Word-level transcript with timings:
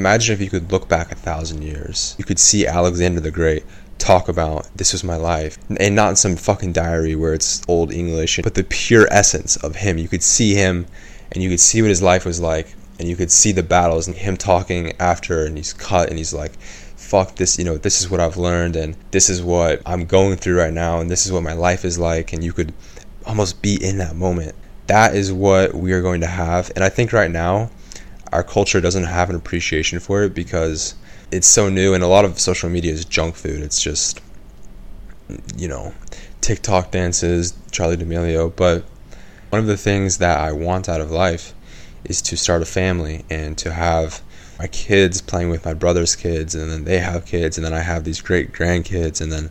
Imagine 0.00 0.32
if 0.32 0.40
you 0.40 0.48
could 0.48 0.72
look 0.72 0.88
back 0.88 1.12
a 1.12 1.14
thousand 1.14 1.60
years. 1.60 2.14
You 2.18 2.24
could 2.24 2.38
see 2.38 2.66
Alexander 2.66 3.20
the 3.20 3.30
Great 3.30 3.64
talk 3.98 4.30
about 4.30 4.66
this 4.74 4.94
was 4.94 5.04
my 5.04 5.16
life 5.16 5.58
and 5.78 5.94
not 5.94 6.08
in 6.08 6.16
some 6.16 6.36
fucking 6.36 6.72
diary 6.72 7.14
where 7.14 7.34
it's 7.34 7.60
old 7.68 7.92
english 7.92 8.40
but 8.42 8.54
the 8.54 8.64
pure 8.64 9.06
essence 9.10 9.56
of 9.56 9.76
him 9.76 9.98
you 9.98 10.08
could 10.08 10.22
see 10.22 10.54
him 10.54 10.86
and 11.32 11.42
you 11.42 11.50
could 11.50 11.60
see 11.60 11.82
what 11.82 11.90
his 11.90 12.00
life 12.00 12.24
was 12.24 12.40
like 12.40 12.74
and 12.98 13.06
you 13.06 13.14
could 13.14 13.30
see 13.30 13.52
the 13.52 13.62
battles 13.62 14.08
and 14.08 14.16
him 14.16 14.38
talking 14.38 14.90
after 14.98 15.44
and 15.44 15.58
he's 15.58 15.74
cut 15.74 16.08
and 16.08 16.16
he's 16.16 16.32
like 16.32 16.58
fuck 16.96 17.36
this 17.36 17.58
you 17.58 17.64
know 17.64 17.76
this 17.76 18.00
is 18.00 18.10
what 18.10 18.20
i've 18.20 18.38
learned 18.38 18.74
and 18.74 18.96
this 19.10 19.28
is 19.28 19.42
what 19.42 19.82
i'm 19.84 20.06
going 20.06 20.34
through 20.34 20.56
right 20.56 20.72
now 20.72 20.98
and 20.98 21.10
this 21.10 21.26
is 21.26 21.30
what 21.30 21.42
my 21.42 21.52
life 21.52 21.84
is 21.84 21.98
like 21.98 22.32
and 22.32 22.42
you 22.42 22.54
could 22.54 22.72
almost 23.26 23.60
be 23.60 23.76
in 23.84 23.98
that 23.98 24.16
moment 24.16 24.54
that 24.86 25.14
is 25.14 25.30
what 25.30 25.74
we 25.74 25.92
are 25.92 26.00
going 26.00 26.22
to 26.22 26.26
have 26.26 26.72
and 26.74 26.82
i 26.82 26.88
think 26.88 27.12
right 27.12 27.30
now 27.30 27.70
our 28.32 28.42
culture 28.42 28.80
doesn't 28.80 29.04
have 29.04 29.30
an 29.30 29.36
appreciation 29.36 30.00
for 30.00 30.22
it 30.22 30.34
because 30.34 30.94
it's 31.32 31.46
so 31.46 31.68
new 31.68 31.94
and 31.94 32.02
a 32.02 32.08
lot 32.08 32.24
of 32.24 32.38
social 32.38 32.68
media 32.68 32.92
is 32.92 33.04
junk 33.04 33.34
food. 33.34 33.60
It's 33.60 33.80
just 33.80 34.20
you 35.56 35.68
know 35.68 35.94
tiktok 36.40 36.90
dances 36.90 37.52
Charli 37.70 37.98
D'Amelio. 37.98 38.54
But 38.54 38.84
one 39.50 39.60
of 39.60 39.66
the 39.66 39.76
things 39.76 40.18
that 40.18 40.38
i 40.38 40.52
want 40.52 40.88
out 40.88 41.00
of 41.00 41.10
life 41.10 41.52
is 42.04 42.22
to 42.22 42.36
start 42.36 42.62
a 42.62 42.66
family 42.66 43.24
and 43.28 43.58
to 43.58 43.72
have 43.72 44.22
my 44.58 44.66
kids 44.68 45.20
playing 45.20 45.50
with 45.50 45.64
my 45.64 45.74
brother's 45.74 46.16
kids 46.16 46.54
and 46.54 46.70
then 46.70 46.84
they 46.84 46.98
have 46.98 47.26
kids 47.26 47.58
and 47.58 47.64
then 47.64 47.74
i 47.74 47.80
have 47.80 48.04
these 48.04 48.20
great 48.20 48.52
grandkids 48.52 49.20
and 49.20 49.30
then 49.32 49.50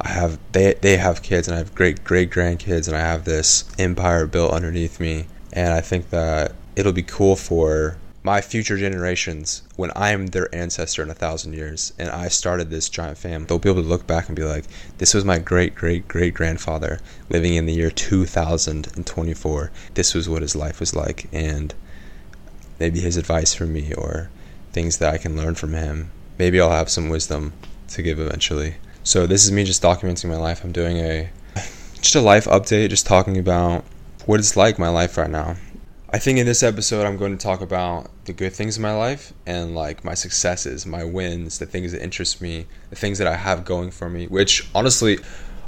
i 0.00 0.08
have 0.08 0.38
they, 0.52 0.74
they 0.74 0.96
have 0.96 1.22
kids 1.22 1.48
and 1.48 1.54
i 1.56 1.58
have 1.58 1.74
great 1.74 2.02
great 2.04 2.30
grandkids 2.30 2.86
and 2.86 2.96
i 2.96 3.00
have 3.00 3.24
this 3.24 3.64
empire 3.78 4.26
built 4.26 4.52
underneath 4.52 5.00
me. 5.00 5.26
And 5.52 5.72
i 5.72 5.80
think 5.80 6.10
that 6.10 6.52
it'll 6.76 6.92
be 6.92 7.02
cool 7.02 7.34
for 7.34 7.96
my 8.22 8.40
future 8.40 8.76
generations, 8.76 9.62
when 9.76 9.90
I'm 9.96 10.28
their 10.28 10.54
ancestor 10.54 11.02
in 11.02 11.10
a 11.10 11.14
thousand 11.14 11.54
years 11.54 11.94
and 11.98 12.10
I 12.10 12.28
started 12.28 12.68
this 12.68 12.90
giant 12.90 13.16
fam, 13.16 13.46
they'll 13.46 13.58
be 13.58 13.70
able 13.70 13.82
to 13.82 13.88
look 13.88 14.06
back 14.06 14.28
and 14.28 14.36
be 14.36 14.44
like, 14.44 14.64
this 14.98 15.14
was 15.14 15.24
my 15.24 15.38
great 15.38 15.74
great 15.74 16.06
great 16.06 16.34
grandfather 16.34 17.00
living 17.30 17.54
in 17.54 17.64
the 17.64 17.72
year 17.72 17.90
2024. 17.90 19.70
This 19.94 20.14
was 20.14 20.28
what 20.28 20.42
his 20.42 20.54
life 20.54 20.80
was 20.80 20.94
like, 20.94 21.28
and 21.32 21.74
maybe 22.78 23.00
his 23.00 23.16
advice 23.16 23.54
for 23.54 23.64
me 23.64 23.94
or 23.94 24.30
things 24.72 24.98
that 24.98 25.14
I 25.14 25.18
can 25.18 25.36
learn 25.36 25.54
from 25.54 25.72
him. 25.72 26.10
Maybe 26.38 26.60
I'll 26.60 26.70
have 26.70 26.90
some 26.90 27.08
wisdom 27.08 27.54
to 27.88 28.02
give 28.02 28.20
eventually. 28.20 28.76
So 29.02 29.26
this 29.26 29.44
is 29.44 29.52
me 29.52 29.64
just 29.64 29.82
documenting 29.82 30.28
my 30.28 30.36
life. 30.36 30.62
I'm 30.62 30.72
doing 30.72 30.98
a 30.98 31.30
just 32.02 32.14
a 32.14 32.20
life 32.20 32.44
update, 32.44 32.90
just 32.90 33.06
talking 33.06 33.38
about 33.38 33.84
what 34.26 34.40
it's 34.40 34.56
like 34.56 34.78
my 34.78 34.90
life 34.90 35.16
right 35.16 35.30
now. 35.30 35.56
I 36.12 36.18
think 36.18 36.38
in 36.38 36.46
this 36.46 36.64
episode, 36.64 37.06
I'm 37.06 37.16
going 37.16 37.38
to 37.38 37.42
talk 37.42 37.60
about 37.60 38.10
the 38.24 38.32
good 38.32 38.52
things 38.52 38.76
in 38.76 38.82
my 38.82 38.92
life 38.92 39.32
and 39.46 39.76
like 39.76 40.02
my 40.02 40.14
successes, 40.14 40.84
my 40.84 41.04
wins, 41.04 41.60
the 41.60 41.66
things 41.66 41.92
that 41.92 42.02
interest 42.02 42.40
me, 42.40 42.66
the 42.90 42.96
things 42.96 43.18
that 43.18 43.28
I 43.28 43.36
have 43.36 43.64
going 43.64 43.92
for 43.92 44.10
me, 44.10 44.26
which 44.26 44.68
honestly 44.74 45.20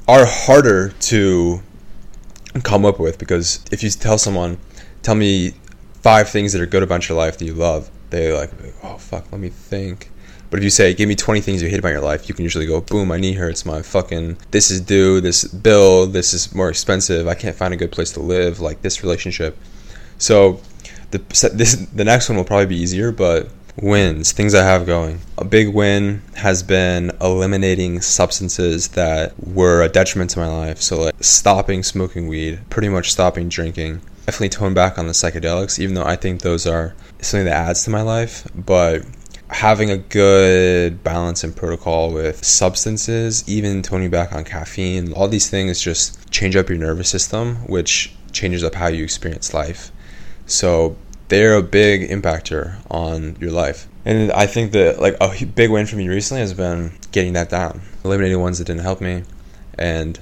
are 0.09 0.27
harder 0.27 0.89
to 0.89 1.63
come 2.65 2.85
up 2.85 2.99
with 2.99 3.19
because 3.19 3.65
if 3.71 3.85
you 3.85 3.91
tell 3.91 4.19
someone, 4.19 4.59
tell 5.03 5.15
me 5.15 5.53
five 6.01 6.29
things 6.29 6.53
that 6.55 6.61
are 6.61 6.67
good 6.67 6.83
about 6.83 7.09
your 7.09 7.17
life 7.17 7.39
that 7.39 7.45
you 7.45 7.55
love, 7.55 7.89
they 8.11 8.33
like, 8.33 8.51
oh 8.83 8.99
fuck, 8.99 9.31
let 9.31 9.41
me 9.41 9.49
think. 9.49 10.11
But 10.51 10.59
if 10.59 10.65
you 10.65 10.71
say, 10.71 10.93
give 10.93 11.09
me 11.09 11.15
20 11.15 11.41
things 11.41 11.63
you 11.63 11.69
hate 11.69 11.79
about 11.79 11.91
your 11.91 12.01
life, 12.01 12.29
you 12.29 12.35
can 12.35 12.43
usually 12.43 12.67
go, 12.67 12.81
boom, 12.81 13.07
my 13.07 13.17
knee 13.17 13.35
hurts, 13.35 13.65
my 13.65 13.81
fucking, 13.81 14.39
this 14.51 14.73
is 14.73 14.81
due, 14.81 15.21
this 15.21 15.45
bill, 15.45 16.09
this 16.09 16.35
is 16.35 16.53
more 16.53 16.69
expensive, 16.69 17.29
I 17.29 17.35
can't 17.35 17.55
find 17.55 17.73
a 17.73 17.77
good 17.77 17.93
place 17.93 18.11
to 18.15 18.21
live, 18.21 18.59
like 18.59 18.83
this 18.83 19.05
relationship. 19.05 19.57
So 20.23 20.61
the 21.11 21.19
this 21.53 21.75
the 21.75 22.05
next 22.05 22.29
one 22.29 22.39
will 22.39 22.45
probably 22.45 22.67
be 22.67 22.77
easier, 22.77 23.11
but 23.11 23.51
wins, 23.77 24.31
things 24.31 24.55
I 24.55 24.63
have 24.63 24.87
going. 24.87 25.19
A 25.37 25.45
big 25.45 25.75
win 25.75 26.23
has 26.37 26.63
been 26.63 27.11
eliminating 27.21 28.01
substances 28.01 28.89
that 28.89 29.33
were 29.45 29.83
a 29.83 29.89
detriment 29.89 30.31
to 30.31 30.39
my 30.39 30.47
life. 30.47 30.81
So 30.81 31.01
like 31.01 31.15
stopping 31.19 31.83
smoking 31.83 32.29
weed, 32.29 32.61
pretty 32.71 32.89
much 32.89 33.11
stopping 33.11 33.49
drinking. 33.49 34.01
Definitely 34.27 34.51
tone 34.51 34.75
back 34.75 34.97
on 34.97 35.09
the 35.09 35.13
psychedelics, 35.13 35.81
even 35.81 35.97
though 35.97 36.05
I 36.05 36.15
think 36.15 36.43
those 36.43 36.69
are 36.69 36.95
something 37.21 37.47
that 37.47 37.57
adds 37.57 37.83
to 37.85 37.91
my 37.91 38.03
life. 38.03 38.47
But 38.55 39.05
having 39.49 39.91
a 39.91 39.97
good 39.97 41.03
balance 41.03 41.43
and 41.43 41.57
protocol 41.57 42.13
with 42.13 42.45
substances, 42.45 43.43
even 43.49 43.83
toning 43.83 44.11
back 44.11 44.33
on 44.33 44.45
caffeine, 44.45 45.13
all 45.15 45.27
these 45.27 45.51
things 45.51 45.81
just 45.81 46.31
change 46.31 46.55
up 46.55 46.69
your 46.69 46.79
nervous 46.79 47.09
system, 47.09 47.57
which 47.67 48.15
changes 48.31 48.63
up 48.63 48.77
how 48.77 48.87
you 48.87 49.03
experience 49.03 49.53
life. 49.53 49.91
So 50.47 50.97
they're 51.29 51.55
a 51.55 51.63
big 51.63 52.11
impactor 52.11 52.77
on 52.91 53.37
your 53.41 53.51
life. 53.51 53.89
And 54.05 54.33
I 54.33 54.47
think 54.47 54.73
that 54.73 55.01
like 55.01 55.17
a 55.21 55.45
big 55.45 55.71
win 55.71 55.87
for 55.87 55.97
me 55.97 56.09
recently 56.09 56.41
has 56.41 56.55
been 56.55 56.93
getting 57.13 57.33
that 57.35 57.49
down, 57.49 57.83
eliminating 58.05 58.41
ones 58.41 58.59
that 58.59 58.65
didn't 58.65 58.83
help 58.83 59.01
me, 59.01 59.23
and 59.79 60.19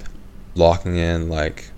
locking 0.55 0.97
in 0.97 1.29
like 1.29 1.71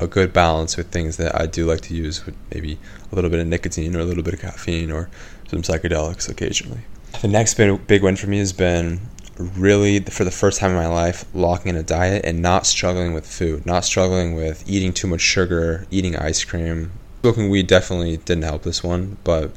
a 0.00 0.06
good 0.06 0.32
balance 0.32 0.76
with 0.76 0.90
things 0.90 1.16
that 1.16 1.38
I 1.38 1.46
do 1.46 1.66
like 1.66 1.80
to 1.82 1.94
use 1.94 2.24
with 2.24 2.36
maybe 2.54 2.78
a 3.10 3.14
little 3.14 3.30
bit 3.30 3.40
of 3.40 3.46
nicotine 3.46 3.96
or 3.96 4.00
a 4.00 4.04
little 4.04 4.22
bit 4.22 4.34
of 4.34 4.40
caffeine 4.40 4.90
or 4.90 5.10
some 5.48 5.62
psychedelics 5.62 6.28
occasionally. 6.28 6.80
The 7.20 7.28
next 7.28 7.54
big, 7.54 7.86
big 7.86 8.02
win 8.02 8.16
for 8.16 8.28
me 8.28 8.38
has 8.38 8.52
been 8.52 9.00
really 9.38 10.00
for 10.00 10.24
the 10.24 10.30
first 10.30 10.60
time 10.60 10.70
in 10.70 10.76
my 10.76 10.88
life 10.88 11.24
locking 11.34 11.70
in 11.70 11.76
a 11.76 11.82
diet 11.82 12.24
and 12.24 12.40
not 12.40 12.66
struggling 12.66 13.12
with 13.12 13.26
food, 13.26 13.66
not 13.66 13.84
struggling 13.84 14.34
with 14.34 14.62
eating 14.68 14.92
too 14.92 15.06
much 15.06 15.20
sugar, 15.20 15.86
eating 15.90 16.16
ice 16.16 16.44
cream, 16.44 16.92
Smoking 17.20 17.50
weed 17.50 17.66
definitely 17.66 18.16
didn't 18.18 18.44
help 18.44 18.62
this 18.62 18.82
one, 18.84 19.16
but 19.24 19.50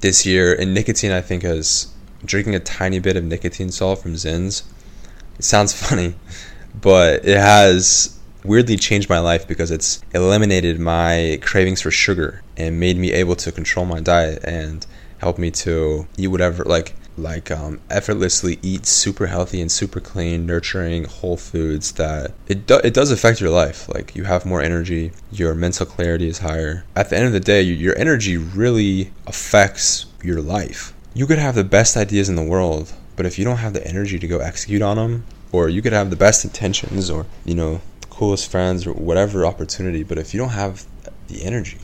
this 0.00 0.24
year, 0.24 0.54
and 0.54 0.72
nicotine, 0.72 1.12
I 1.12 1.20
think, 1.20 1.42
has 1.42 1.92
drinking 2.24 2.54
a 2.54 2.60
tiny 2.60 2.98
bit 2.98 3.16
of 3.16 3.24
nicotine 3.24 3.70
salt 3.70 4.00
from 4.00 4.14
Zyns. 4.14 4.62
It 5.38 5.44
sounds 5.44 5.72
funny, 5.88 6.14
but 6.80 7.24
it 7.24 7.38
has 7.38 8.18
weirdly 8.44 8.76
changed 8.76 9.08
my 9.08 9.18
life 9.18 9.46
because 9.46 9.70
it's 9.70 10.02
eliminated 10.14 10.78
my 10.78 11.38
cravings 11.42 11.80
for 11.80 11.90
sugar 11.90 12.42
and 12.56 12.78
made 12.78 12.96
me 12.96 13.12
able 13.12 13.36
to 13.36 13.52
control 13.52 13.86
my 13.86 14.00
diet 14.00 14.42
and 14.44 14.86
help 15.18 15.38
me 15.38 15.50
to 15.50 16.06
eat 16.16 16.28
whatever 16.28 16.64
like 16.64 16.94
like 17.16 17.50
um, 17.50 17.80
effortlessly 17.90 18.58
eat 18.62 18.86
super 18.86 19.26
healthy 19.26 19.60
and 19.60 19.70
super 19.70 20.00
clean, 20.00 20.46
nurturing 20.46 21.04
whole 21.04 21.36
foods 21.36 21.92
that 21.92 22.32
it, 22.48 22.66
do- 22.66 22.80
it 22.82 22.94
does 22.94 23.10
affect 23.10 23.40
your 23.40 23.50
life. 23.50 23.88
Like 23.88 24.14
you 24.16 24.24
have 24.24 24.46
more 24.46 24.62
energy, 24.62 25.12
your 25.30 25.54
mental 25.54 25.86
clarity 25.86 26.28
is 26.28 26.38
higher. 26.38 26.84
At 26.96 27.10
the 27.10 27.16
end 27.16 27.26
of 27.26 27.32
the 27.32 27.40
day, 27.40 27.62
your 27.62 27.96
energy 27.98 28.36
really 28.36 29.12
affects 29.26 30.06
your 30.22 30.40
life. 30.40 30.92
You 31.14 31.26
could 31.26 31.38
have 31.38 31.54
the 31.54 31.64
best 31.64 31.96
ideas 31.96 32.28
in 32.28 32.36
the 32.36 32.42
world, 32.42 32.92
but 33.16 33.26
if 33.26 33.38
you 33.38 33.44
don't 33.44 33.58
have 33.58 33.74
the 33.74 33.86
energy 33.86 34.18
to 34.18 34.26
go 34.26 34.38
execute 34.38 34.82
on 34.82 34.96
them, 34.96 35.24
or 35.52 35.68
you 35.68 35.82
could 35.82 35.92
have 35.92 36.08
the 36.08 36.16
best 36.16 36.44
intentions 36.44 37.10
or, 37.10 37.26
you 37.44 37.54
know, 37.54 37.82
the 38.00 38.06
coolest 38.06 38.50
friends 38.50 38.86
or 38.86 38.94
whatever 38.94 39.44
opportunity, 39.44 40.02
but 40.02 40.16
if 40.16 40.32
you 40.32 40.40
don't 40.40 40.50
have 40.50 40.86
the 41.28 41.44
energy 41.44 41.78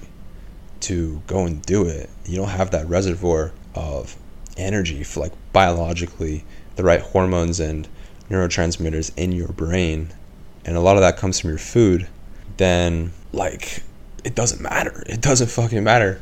to 0.80 1.22
go 1.26 1.44
and 1.44 1.62
do 1.66 1.84
it, 1.86 2.08
you 2.24 2.36
don't 2.36 2.48
have 2.48 2.70
that 2.70 2.88
reservoir 2.88 3.52
of 3.74 4.16
energy 4.58 5.02
for 5.02 5.20
like 5.20 5.32
biologically 5.52 6.44
the 6.76 6.84
right 6.84 7.00
hormones 7.00 7.60
and 7.60 7.88
neurotransmitters 8.30 9.10
in 9.16 9.32
your 9.32 9.48
brain 9.48 10.12
and 10.64 10.76
a 10.76 10.80
lot 10.80 10.96
of 10.96 11.02
that 11.02 11.16
comes 11.16 11.40
from 11.40 11.50
your 11.50 11.58
food 11.58 12.06
then 12.58 13.12
like 13.32 13.82
it 14.24 14.34
doesn't 14.34 14.60
matter. 14.60 15.02
It 15.06 15.20
doesn't 15.20 15.48
fucking 15.48 15.82
matter. 15.82 16.20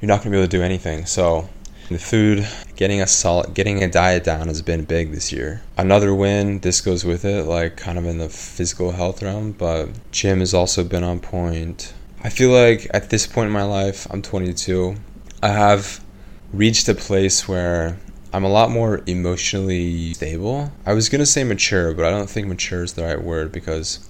You're 0.00 0.08
not 0.08 0.18
going 0.18 0.24
to 0.24 0.30
be 0.30 0.36
able 0.36 0.48
to 0.48 0.56
do 0.56 0.62
anything. 0.62 1.06
So 1.06 1.48
the 1.88 1.98
food 1.98 2.46
getting 2.76 3.00
a 3.00 3.06
solid 3.06 3.54
getting 3.54 3.82
a 3.82 3.88
diet 3.88 4.22
down 4.22 4.48
has 4.48 4.60
been 4.60 4.84
big 4.84 5.12
this 5.12 5.32
year. 5.32 5.62
Another 5.76 6.14
win 6.14 6.60
this 6.60 6.80
goes 6.82 7.04
with 7.04 7.24
it 7.24 7.44
like 7.44 7.76
kind 7.76 7.96
of 7.98 8.04
in 8.04 8.18
the 8.18 8.28
physical 8.28 8.92
health 8.92 9.22
realm 9.22 9.52
but 9.52 9.88
gym 10.12 10.40
has 10.40 10.52
also 10.52 10.84
been 10.84 11.02
on 11.02 11.18
point. 11.20 11.94
I 12.22 12.28
feel 12.28 12.50
like 12.50 12.86
at 12.92 13.08
this 13.08 13.26
point 13.26 13.46
in 13.46 13.52
my 13.52 13.62
life 13.62 14.06
i'm 14.10 14.22
22 14.22 14.96
i 15.40 15.48
have 15.48 16.04
reached 16.52 16.88
a 16.88 16.94
place 16.94 17.46
where 17.46 17.98
I'm 18.32 18.44
a 18.44 18.48
lot 18.48 18.70
more 18.70 19.02
emotionally 19.06 20.12
stable. 20.14 20.72
I 20.84 20.92
was 20.92 21.08
gonna 21.08 21.26
say 21.26 21.44
mature, 21.44 21.94
but 21.94 22.04
I 22.04 22.10
don't 22.10 22.28
think 22.28 22.46
mature 22.46 22.82
is 22.82 22.94
the 22.94 23.04
right 23.04 23.22
word 23.22 23.52
because 23.52 24.08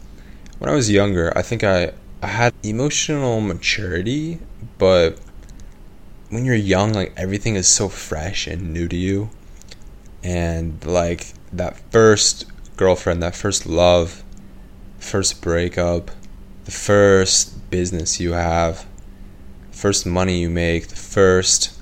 when 0.58 0.70
I 0.70 0.74
was 0.74 0.90
younger, 0.90 1.32
I 1.36 1.42
think 1.42 1.62
I, 1.62 1.92
I 2.22 2.26
had 2.26 2.54
emotional 2.62 3.40
maturity, 3.40 4.40
but 4.76 5.18
when 6.30 6.44
you're 6.44 6.54
young, 6.54 6.92
like 6.92 7.12
everything 7.16 7.54
is 7.54 7.68
so 7.68 7.88
fresh 7.88 8.46
and 8.46 8.72
new 8.72 8.88
to 8.88 8.96
you. 8.96 9.30
And 10.22 10.84
like 10.84 11.32
that 11.52 11.78
first 11.92 12.46
girlfriend, 12.76 13.22
that 13.22 13.34
first 13.34 13.66
love, 13.66 14.24
first 14.98 15.40
breakup, 15.40 16.10
the 16.64 16.70
first 16.72 17.70
business 17.70 18.20
you 18.20 18.32
have, 18.32 18.84
first 19.70 20.06
money 20.06 20.40
you 20.40 20.50
make, 20.50 20.88
the 20.88 20.96
first 20.96 21.77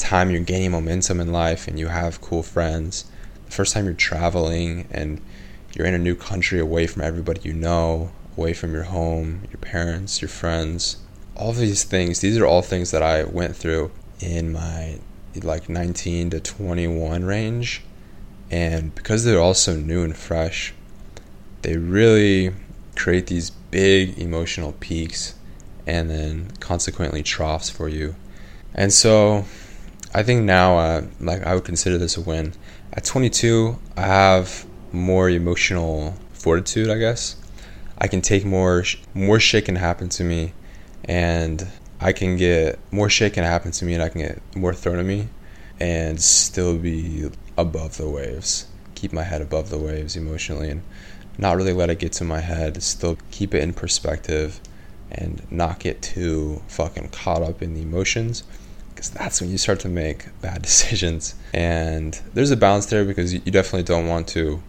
time 0.00 0.30
you're 0.30 0.40
gaining 0.40 0.72
momentum 0.72 1.20
in 1.20 1.32
life 1.32 1.68
and 1.68 1.78
you 1.78 1.88
have 1.88 2.20
cool 2.20 2.42
friends, 2.42 3.04
the 3.46 3.52
first 3.52 3.74
time 3.74 3.84
you're 3.84 3.94
traveling 3.94 4.88
and 4.90 5.20
you're 5.74 5.86
in 5.86 5.94
a 5.94 5.98
new 5.98 6.14
country 6.14 6.58
away 6.58 6.86
from 6.86 7.02
everybody 7.02 7.40
you 7.44 7.52
know, 7.52 8.10
away 8.36 8.52
from 8.52 8.72
your 8.72 8.84
home, 8.84 9.42
your 9.50 9.58
parents, 9.60 10.20
your 10.20 10.28
friends, 10.28 10.96
all 11.36 11.52
these 11.52 11.84
things, 11.84 12.20
these 12.20 12.38
are 12.38 12.46
all 12.46 12.62
things 12.62 12.90
that 12.90 13.02
I 13.02 13.24
went 13.24 13.56
through 13.56 13.90
in 14.20 14.52
my 14.52 14.98
like 15.42 15.68
19 15.68 16.30
to 16.30 16.40
21 16.40 17.24
range. 17.24 17.82
And 18.50 18.94
because 18.94 19.24
they're 19.24 19.40
all 19.40 19.54
so 19.54 19.76
new 19.76 20.02
and 20.02 20.16
fresh, 20.16 20.74
they 21.62 21.76
really 21.76 22.52
create 22.96 23.28
these 23.28 23.50
big 23.50 24.18
emotional 24.18 24.72
peaks 24.80 25.34
and 25.86 26.10
then 26.10 26.50
consequently 26.60 27.22
troughs 27.22 27.70
for 27.70 27.88
you. 27.88 28.16
And 28.74 28.92
so 28.92 29.44
I 30.12 30.24
think 30.24 30.42
now, 30.42 30.76
uh, 30.76 31.02
like, 31.20 31.46
I 31.46 31.54
would 31.54 31.64
consider 31.64 31.96
this 31.96 32.16
a 32.16 32.20
win. 32.20 32.54
At 32.92 33.04
22, 33.04 33.78
I 33.96 34.00
have 34.02 34.66
more 34.90 35.30
emotional 35.30 36.16
fortitude, 36.32 36.90
I 36.90 36.98
guess. 36.98 37.36
I 37.96 38.08
can 38.08 38.20
take 38.20 38.44
more, 38.44 38.82
more 39.14 39.38
shit 39.38 39.66
can 39.66 39.76
happen 39.76 40.08
to 40.08 40.24
me, 40.24 40.52
and 41.04 41.64
I 42.00 42.12
can 42.12 42.36
get 42.36 42.80
more 42.90 43.08
shit 43.08 43.34
can 43.34 43.44
happen 43.44 43.70
to 43.70 43.84
me, 43.84 43.94
and 43.94 44.02
I 44.02 44.08
can 44.08 44.22
get 44.22 44.42
more 44.56 44.74
thrown 44.74 44.98
at 44.98 45.06
me, 45.06 45.28
and 45.78 46.20
still 46.20 46.76
be 46.76 47.30
above 47.56 47.96
the 47.96 48.08
waves. 48.08 48.66
Keep 48.96 49.12
my 49.12 49.22
head 49.22 49.40
above 49.40 49.70
the 49.70 49.78
waves 49.78 50.16
emotionally, 50.16 50.70
and 50.70 50.82
not 51.38 51.56
really 51.56 51.72
let 51.72 51.88
it 51.88 52.00
get 52.00 52.10
to 52.14 52.24
my 52.24 52.40
head. 52.40 52.82
Still 52.82 53.16
keep 53.30 53.54
it 53.54 53.62
in 53.62 53.74
perspective, 53.74 54.60
and 55.12 55.46
not 55.52 55.78
get 55.78 56.02
too 56.02 56.62
fucking 56.66 57.10
caught 57.10 57.42
up 57.42 57.62
in 57.62 57.74
the 57.74 57.82
emotions 57.82 58.42
because 59.00 59.12
that's 59.12 59.40
when 59.40 59.50
you 59.50 59.56
start 59.56 59.80
to 59.80 59.88
make 59.88 60.26
bad 60.42 60.60
decisions. 60.70 61.34
And 61.54 62.20
there's 62.34 62.50
a 62.50 62.56
balance 62.56 62.84
there 62.86 63.06
because 63.06 63.32
you 63.32 63.40
definitely 63.40 63.84
don't 63.84 64.06
want 64.06 64.28
to 64.28 64.62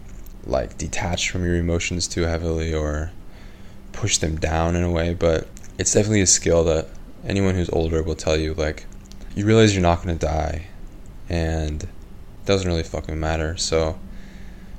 like 0.46 0.78
detach 0.78 1.30
from 1.30 1.44
your 1.44 1.56
emotions 1.56 2.08
too 2.08 2.22
heavily 2.22 2.74
or 2.74 3.12
push 3.92 4.20
them 4.20 4.38
down 4.38 4.78
in 4.78 4.84
a 4.84 4.90
way, 4.90 5.14
but 5.14 5.50
it's 5.78 5.94
definitely 5.94 6.22
a 6.22 6.28
skill 6.28 6.64
that 6.64 6.88
anyone 7.26 7.56
who's 7.56 7.70
older 7.72 8.02
will 8.02 8.16
tell 8.16 8.38
you 8.38 8.54
like 8.54 8.86
you 9.36 9.46
realize 9.46 9.76
you're 9.76 9.84
not 9.84 10.02
going 10.02 10.18
to 10.18 10.26
die 10.26 10.66
and 11.28 11.84
it 11.84 11.90
doesn't 12.46 12.68
really 12.68 12.84
fucking 12.84 13.20
matter. 13.20 13.58
So 13.58 14.00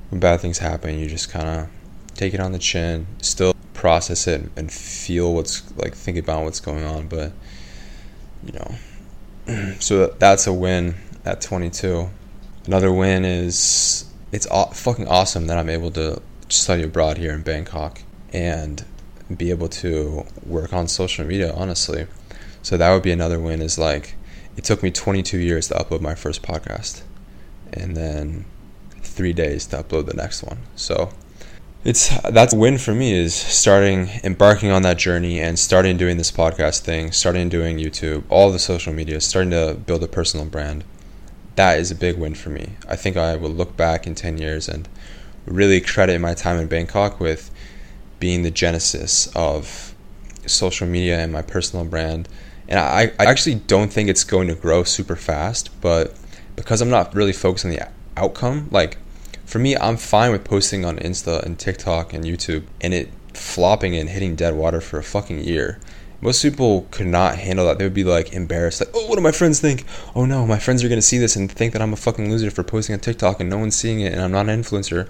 when 0.09 0.19
bad 0.19 0.41
things 0.41 0.57
happen, 0.57 0.97
you 0.97 1.07
just 1.07 1.29
kind 1.29 1.47
of 1.47 1.69
take 2.15 2.33
it 2.33 2.39
on 2.39 2.53
the 2.53 2.59
chin, 2.59 3.05
still 3.21 3.53
process 3.75 4.25
it 4.25 4.49
and 4.55 4.71
feel 4.71 5.31
what's 5.31 5.71
like 5.77 5.93
think 5.93 6.17
about 6.17 6.43
what's 6.43 6.59
going 6.59 6.83
on, 6.83 7.07
but 7.07 7.31
you 8.43 8.53
know. 8.53 8.75
so 9.79 10.07
that's 10.19 10.47
a 10.47 10.53
win 10.53 10.95
at 11.25 11.41
22. 11.41 12.09
Another 12.65 12.91
win 12.91 13.25
is 13.25 14.05
it's 14.31 14.47
fucking 14.47 15.07
awesome 15.07 15.47
that 15.47 15.57
I'm 15.57 15.69
able 15.69 15.91
to 15.91 16.21
study 16.49 16.83
abroad 16.83 17.17
here 17.17 17.33
in 17.33 17.41
Bangkok 17.41 18.01
and 18.31 18.83
be 19.35 19.51
able 19.51 19.69
to 19.69 20.25
work 20.45 20.73
on 20.73 20.87
social 20.87 21.25
media, 21.25 21.53
honestly. 21.53 22.07
So 22.61 22.77
that 22.77 22.93
would 22.93 23.03
be 23.03 23.11
another 23.11 23.39
win 23.39 23.61
is 23.61 23.77
like 23.77 24.15
it 24.55 24.63
took 24.63 24.83
me 24.83 24.91
22 24.91 25.37
years 25.37 25.67
to 25.69 25.75
upload 25.75 26.01
my 26.01 26.15
first 26.15 26.41
podcast 26.41 27.01
and 27.71 27.97
then 27.97 28.45
3 29.01 29.33
days 29.33 29.65
to 29.67 29.83
upload 29.83 30.05
the 30.05 30.13
next 30.13 30.43
one. 30.43 30.59
So 30.75 31.11
it's 31.83 32.17
that's 32.29 32.53
a 32.53 32.57
win 32.57 32.77
for 32.77 32.93
me 32.93 33.13
is 33.13 33.35
starting 33.35 34.09
embarking 34.23 34.71
on 34.71 34.83
that 34.83 34.97
journey 34.97 35.39
and 35.39 35.59
starting 35.59 35.97
doing 35.97 36.17
this 36.17 36.31
podcast 36.31 36.79
thing, 36.81 37.11
starting 37.11 37.49
doing 37.49 37.77
YouTube, 37.77 38.23
all 38.29 38.51
the 38.51 38.59
social 38.59 38.93
media, 38.93 39.19
starting 39.19 39.51
to 39.51 39.73
build 39.85 40.01
a 40.03 40.07
personal 40.07 40.45
brand. 40.45 40.85
That 41.55 41.79
is 41.79 41.91
a 41.91 41.95
big 41.95 42.17
win 42.17 42.35
for 42.35 42.49
me. 42.49 42.77
I 42.87 42.95
think 42.95 43.17
I 43.17 43.35
will 43.35 43.49
look 43.49 43.75
back 43.75 44.07
in 44.07 44.15
10 44.15 44.37
years 44.37 44.69
and 44.69 44.87
really 45.45 45.81
credit 45.81 46.19
my 46.21 46.33
time 46.33 46.57
in 46.57 46.67
Bangkok 46.67 47.19
with 47.19 47.51
being 48.19 48.43
the 48.43 48.51
genesis 48.51 49.27
of 49.35 49.93
social 50.45 50.87
media 50.87 51.19
and 51.19 51.33
my 51.33 51.41
personal 51.41 51.83
brand. 51.83 52.29
And 52.69 52.79
I, 52.79 53.11
I 53.19 53.25
actually 53.25 53.55
don't 53.55 53.91
think 53.91 54.09
it's 54.09 54.23
going 54.23 54.47
to 54.47 54.55
grow 54.55 54.83
super 54.83 55.17
fast, 55.17 55.69
but 55.81 56.15
because 56.55 56.81
I'm 56.81 56.89
not 56.89 57.13
really 57.13 57.33
focused 57.33 57.65
on 57.65 57.71
the 57.71 57.87
outcome, 58.15 58.69
like 58.71 58.97
for 59.45 59.59
me, 59.59 59.75
I'm 59.75 59.97
fine 59.97 60.31
with 60.31 60.43
posting 60.43 60.85
on 60.85 60.97
Insta 60.97 61.43
and 61.43 61.57
TikTok 61.59 62.13
and 62.13 62.23
YouTube 62.23 62.63
and 62.81 62.93
it 62.93 63.09
flopping 63.33 63.95
and 63.95 64.09
hitting 64.09 64.35
dead 64.35 64.55
water 64.55 64.81
for 64.81 64.97
a 64.99 65.03
fucking 65.03 65.39
year. 65.39 65.79
Most 66.21 66.41
people 66.41 66.87
could 66.91 67.07
not 67.07 67.37
handle 67.37 67.65
that. 67.67 67.77
They 67.77 67.83
would 67.83 67.93
be 67.93 68.05
like 68.05 68.31
embarrassed, 68.31 68.79
like, 68.79 68.89
oh, 68.93 69.07
what 69.07 69.15
do 69.15 69.21
my 69.21 69.31
friends 69.31 69.59
think? 69.59 69.85
Oh 70.15 70.25
no, 70.25 70.45
my 70.47 70.59
friends 70.59 70.83
are 70.83 70.89
gonna 70.89 71.01
see 71.01 71.17
this 71.17 71.35
and 71.35 71.51
think 71.51 71.73
that 71.73 71.81
I'm 71.81 71.91
a 71.91 71.97
fucking 71.97 72.29
loser 72.29 72.49
for 72.49 72.63
posting 72.63 72.93
on 72.93 72.99
TikTok 72.99 73.41
and 73.41 73.49
no 73.49 73.57
one's 73.57 73.75
seeing 73.75 73.99
it 73.99 74.13
and 74.13 74.21
I'm 74.21 74.31
not 74.31 74.47
an 74.47 74.61
influencer. 74.61 75.09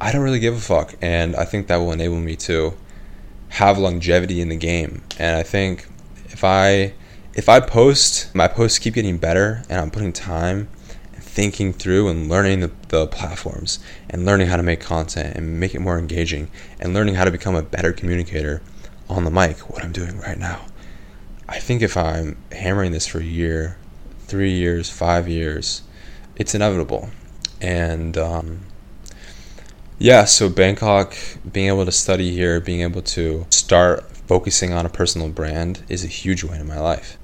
I 0.00 0.12
don't 0.12 0.22
really 0.22 0.40
give 0.40 0.54
a 0.54 0.60
fuck, 0.60 0.94
and 1.00 1.34
I 1.36 1.44
think 1.44 1.68
that 1.68 1.76
will 1.76 1.92
enable 1.92 2.20
me 2.20 2.36
to 2.36 2.76
have 3.48 3.78
longevity 3.78 4.40
in 4.40 4.50
the 4.50 4.56
game. 4.56 5.02
And 5.18 5.36
I 5.36 5.42
think 5.42 5.86
if 6.26 6.44
I 6.44 6.92
if 7.32 7.48
I 7.48 7.60
post, 7.60 8.34
my 8.34 8.48
posts 8.48 8.78
keep 8.78 8.94
getting 8.94 9.16
better, 9.16 9.62
and 9.70 9.80
I'm 9.80 9.90
putting 9.90 10.12
time 10.12 10.68
thinking 11.36 11.70
through 11.70 12.08
and 12.08 12.30
learning 12.30 12.60
the, 12.60 12.70
the 12.88 13.06
platforms 13.06 13.78
and 14.08 14.24
learning 14.24 14.46
how 14.46 14.56
to 14.56 14.62
make 14.62 14.80
content 14.80 15.36
and 15.36 15.60
make 15.60 15.74
it 15.74 15.80
more 15.80 15.98
engaging 15.98 16.50
and 16.80 16.94
learning 16.94 17.14
how 17.14 17.26
to 17.26 17.30
become 17.30 17.54
a 17.54 17.60
better 17.60 17.92
communicator 17.92 18.62
on 19.06 19.22
the 19.24 19.30
mic, 19.30 19.58
what 19.68 19.84
I'm 19.84 19.92
doing 19.92 20.18
right 20.18 20.38
now. 20.38 20.64
I 21.46 21.58
think 21.58 21.82
if 21.82 21.94
I'm 21.94 22.38
hammering 22.52 22.92
this 22.92 23.06
for 23.06 23.18
a 23.18 23.22
year, 23.22 23.76
three 24.20 24.50
years, 24.50 24.88
five 24.88 25.28
years, 25.28 25.82
it's 26.36 26.54
inevitable. 26.54 27.10
And 27.60 28.16
um, 28.16 28.60
yeah, 29.98 30.24
so 30.24 30.48
Bangkok, 30.48 31.14
being 31.52 31.68
able 31.68 31.84
to 31.84 31.92
study 31.92 32.32
here, 32.32 32.60
being 32.60 32.80
able 32.80 33.02
to 33.02 33.46
start 33.50 34.10
focusing 34.26 34.72
on 34.72 34.86
a 34.86 34.88
personal 34.88 35.28
brand 35.28 35.82
is 35.90 36.02
a 36.02 36.08
huge 36.08 36.44
win 36.44 36.62
in 36.62 36.66
my 36.66 36.80
life. 36.80 37.18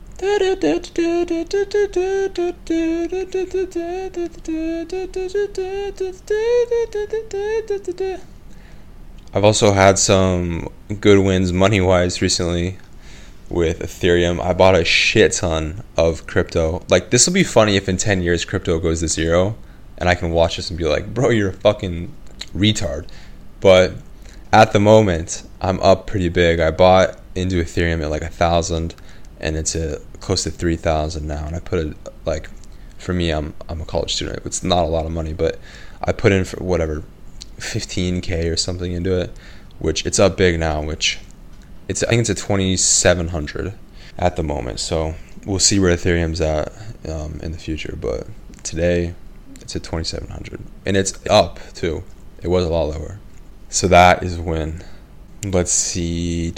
I've 9.35 9.45
also 9.45 9.73
had 9.73 9.99
some 9.99 10.69
good 11.01 11.19
wins 11.25 11.53
money 11.53 11.81
wise 11.81 12.23
recently 12.23 12.79
with 13.49 13.81
Ethereum. 13.81 14.41
I 14.41 14.53
bought 14.53 14.77
a 14.77 14.85
shit 14.85 15.33
ton 15.33 15.83
of 15.97 16.29
crypto. 16.29 16.85
Like, 16.89 17.11
this 17.11 17.27
will 17.27 17.35
be 17.35 17.43
funny 17.43 17.75
if 17.75 17.89
in 17.89 17.97
10 17.97 18.23
years 18.23 18.45
crypto 18.45 18.79
goes 18.79 19.01
to 19.01 19.09
zero 19.09 19.57
and 19.99 20.09
I 20.09 20.15
can 20.15 20.31
watch 20.31 20.57
this 20.57 20.71
and 20.71 20.79
be 20.79 20.85
like, 20.85 21.13
bro, 21.13 21.31
you're 21.31 21.51
a 21.51 21.53
fucking 21.53 22.15
retard. 22.55 23.09
But 23.61 23.95
at 24.53 24.73
the 24.73 24.79
moment, 24.79 25.43
I'm 25.61 25.81
up 25.81 26.07
pretty 26.07 26.29
big. 26.29 26.61
I 26.61 26.71
bought 26.71 27.19
into 27.35 27.57
Ethereum 27.57 28.03
at 28.03 28.11
like 28.11 28.23
a 28.23 28.29
thousand, 28.29 28.95
and 29.43 29.57
it's 29.57 29.75
a 29.75 30.01
close 30.21 30.45
to 30.45 30.51
three 30.51 30.77
thousand 30.77 31.27
now. 31.27 31.47
And 31.47 31.57
I 31.57 31.61
put 31.61 31.79
it 31.79 31.97
like, 32.25 32.49
for 32.99 33.13
me, 33.13 33.31
I'm 33.31 33.55
I'm 33.69 33.81
a 33.81 33.85
college 33.85 34.15
student. 34.15 34.45
It's 34.45 34.63
not 34.63 34.85
a 34.85 34.89
lot 34.89 35.07
of 35.07 35.13
money, 35.13 35.33
but 35.33 35.59
I 36.03 36.13
put 36.13 36.33
in 36.33 36.45
for 36.45 36.63
whatever, 36.63 37.03
15k 37.59 38.53
or 38.53 38.57
something 38.57 38.93
into 38.93 39.21
it, 39.21 39.31
which 39.79 40.07
it's 40.07 40.19
up 40.19 40.37
big 40.37 40.59
now. 40.59 40.83
Which 40.83 41.19
it's 41.89 42.03
I 42.03 42.09
think 42.09 42.21
it's 42.21 42.31
at 42.31 42.39
2700 42.39 43.75
at 44.19 44.37
the 44.37 44.43
moment. 44.43 44.81
So 44.81 45.15
we'll 45.47 45.59
see 45.59 45.79
where 45.79 45.97
Ethereum's 45.97 46.41
at 46.41 46.73
um, 47.09 47.41
in 47.43 47.53
the 47.53 47.59
future. 47.59 47.97
But 48.01 48.27
today, 48.63 49.15
it's 49.63 49.77
at 49.77 49.83
2700 49.85 50.61
and 50.85 50.97
it's 50.97 51.19
up 51.31 51.59
too 51.73 52.03
it 52.43 52.49
was 52.49 52.65
a 52.65 52.69
lot 52.69 52.85
lower 52.85 53.19
so 53.69 53.89
that 53.89 54.23
is 54.23 54.39
when 54.39 54.85
let's 55.45 55.73
see 55.73 56.53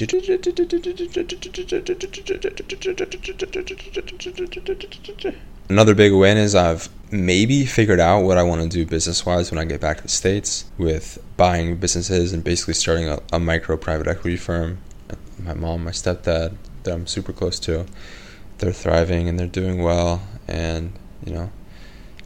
another 5.68 5.94
big 5.94 6.12
win 6.12 6.36
is 6.36 6.54
i've 6.54 6.88
maybe 7.10 7.64
figured 7.64 8.00
out 8.00 8.20
what 8.20 8.36
i 8.36 8.42
want 8.42 8.60
to 8.60 8.68
do 8.68 8.84
business 8.84 9.24
wise 9.24 9.50
when 9.50 9.58
i 9.58 9.64
get 9.64 9.80
back 9.80 9.96
to 9.98 10.02
the 10.02 10.08
states 10.08 10.66
with 10.76 11.18
buying 11.36 11.76
businesses 11.76 12.32
and 12.32 12.44
basically 12.44 12.74
starting 12.74 13.08
a, 13.08 13.18
a 13.32 13.40
micro 13.40 13.76
private 13.76 14.06
equity 14.06 14.36
firm 14.36 14.78
my 15.38 15.54
mom 15.54 15.84
my 15.84 15.90
stepdad 15.90 16.54
that 16.82 16.94
i'm 16.94 17.06
super 17.06 17.32
close 17.32 17.58
to 17.58 17.86
they're 18.58 18.72
thriving 18.72 19.28
and 19.28 19.38
they're 19.38 19.46
doing 19.46 19.82
well 19.82 20.22
and 20.46 20.92
you 21.24 21.32
know 21.32 21.50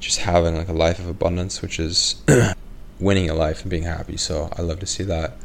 just 0.01 0.21
having 0.21 0.57
like 0.57 0.69
a 0.69 0.73
life 0.73 0.99
of 0.99 1.09
abundance, 1.09 1.63
which 1.63 1.81
is 1.81 2.23
winning 3.01 3.29
a 3.29 3.35
life 3.35 3.63
and 3.63 3.71
being 3.71 3.83
happy. 3.83 4.17
So 4.17 4.49
I 4.57 4.63
love 4.63 4.81
to 4.81 4.87
see 4.87 5.05
that. 5.05 5.37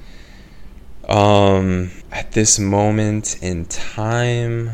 Um, 1.07 1.91
at 2.11 2.31
this 2.31 2.59
moment 2.59 3.41
in 3.41 3.65
time, 3.65 4.71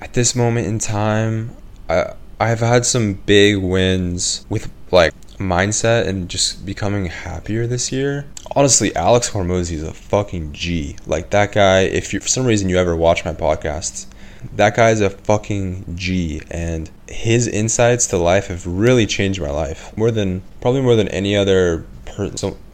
at 0.00 0.12
this 0.12 0.36
moment 0.36 0.66
in 0.66 0.78
time, 0.78 1.56
I 1.88 2.14
I've 2.40 2.60
had 2.60 2.86
some 2.86 3.14
big 3.14 3.56
wins 3.56 4.46
with 4.48 4.70
like 4.92 5.12
mindset 5.38 6.06
and 6.06 6.28
just 6.28 6.64
becoming 6.64 7.06
happier 7.06 7.66
this 7.66 7.90
year. 7.90 8.26
Honestly, 8.54 8.94
Alex 8.94 9.30
Hormozi 9.30 9.72
is 9.72 9.82
a 9.82 9.92
fucking 9.92 10.52
G. 10.52 10.96
Like 11.06 11.30
that 11.30 11.52
guy, 11.52 11.80
if 11.80 12.12
you 12.12 12.20
for 12.20 12.28
some 12.28 12.46
reason 12.46 12.68
you 12.68 12.78
ever 12.78 12.94
watch 12.94 13.24
my 13.24 13.32
podcasts, 13.32 14.06
that 14.54 14.76
guy's 14.76 15.00
a 15.00 15.10
fucking 15.10 15.96
G, 15.96 16.42
and 16.50 16.90
his 17.08 17.48
insights 17.48 18.06
to 18.08 18.18
life 18.18 18.48
have 18.48 18.66
really 18.66 19.06
changed 19.06 19.40
my 19.40 19.50
life 19.50 19.96
more 19.96 20.10
than 20.10 20.42
probably 20.60 20.82
more 20.82 20.96
than 20.96 21.08
any 21.08 21.36
other 21.36 21.84
per- 22.04 22.30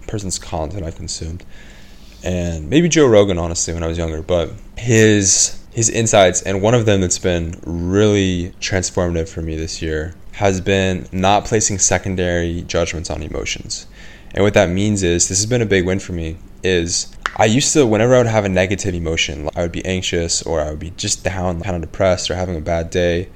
person's 0.07 0.39
content 0.39 0.85
I've 0.85 0.97
consumed. 0.97 1.45
And 2.25 2.71
maybe 2.71 2.89
Joe 2.89 3.07
Rogan, 3.07 3.39
honestly, 3.39 3.75
when 3.75 3.83
I 3.83 3.87
was 3.87 3.99
younger, 3.99 4.23
but 4.23 4.51
his 4.77 5.61
his 5.73 5.91
insights, 5.91 6.41
and 6.43 6.63
one 6.63 6.73
of 6.73 6.87
them 6.87 7.01
that's 7.01 7.19
been 7.19 7.61
really 7.65 8.55
transformative 8.61 9.29
for 9.29 9.43
me 9.43 9.57
this 9.57 9.83
year 9.83 10.15
has 10.33 10.61
been 10.61 11.07
not 11.13 11.45
placing 11.45 11.79
secondary 11.79 12.63
judgments 12.63 13.11
on 13.11 13.23
emotions. 13.23 13.87
And 14.33 14.43
what 14.43 14.55
that 14.55 14.71
means 14.71 15.03
is 15.03 15.29
this 15.29 15.39
has 15.39 15.47
been 15.47 15.63
a 15.63 15.67
big 15.67 15.85
win 15.85 15.99
for 15.99 16.13
me 16.13 16.37
is 16.63 17.15
I 17.37 17.45
used 17.45 17.73
to 17.75 17.87
whenever 17.87 18.15
I 18.15 18.19
would 18.19 18.27
have 18.27 18.45
a 18.45 18.49
negative 18.49 18.95
emotion, 18.95 19.49
I 19.55 19.63
would 19.63 19.73
be 19.73 19.85
anxious 19.85 20.43
or 20.43 20.61
I 20.61 20.71
would 20.71 20.79
be 20.79 20.91
just 20.91 21.25
down, 21.25 21.61
kind 21.61 21.77
of 21.77 21.83
depressed 21.83 22.31
or 22.31 22.37
having 22.37 22.57
a 22.57 22.61
bad 22.61 22.91
day 22.91 23.29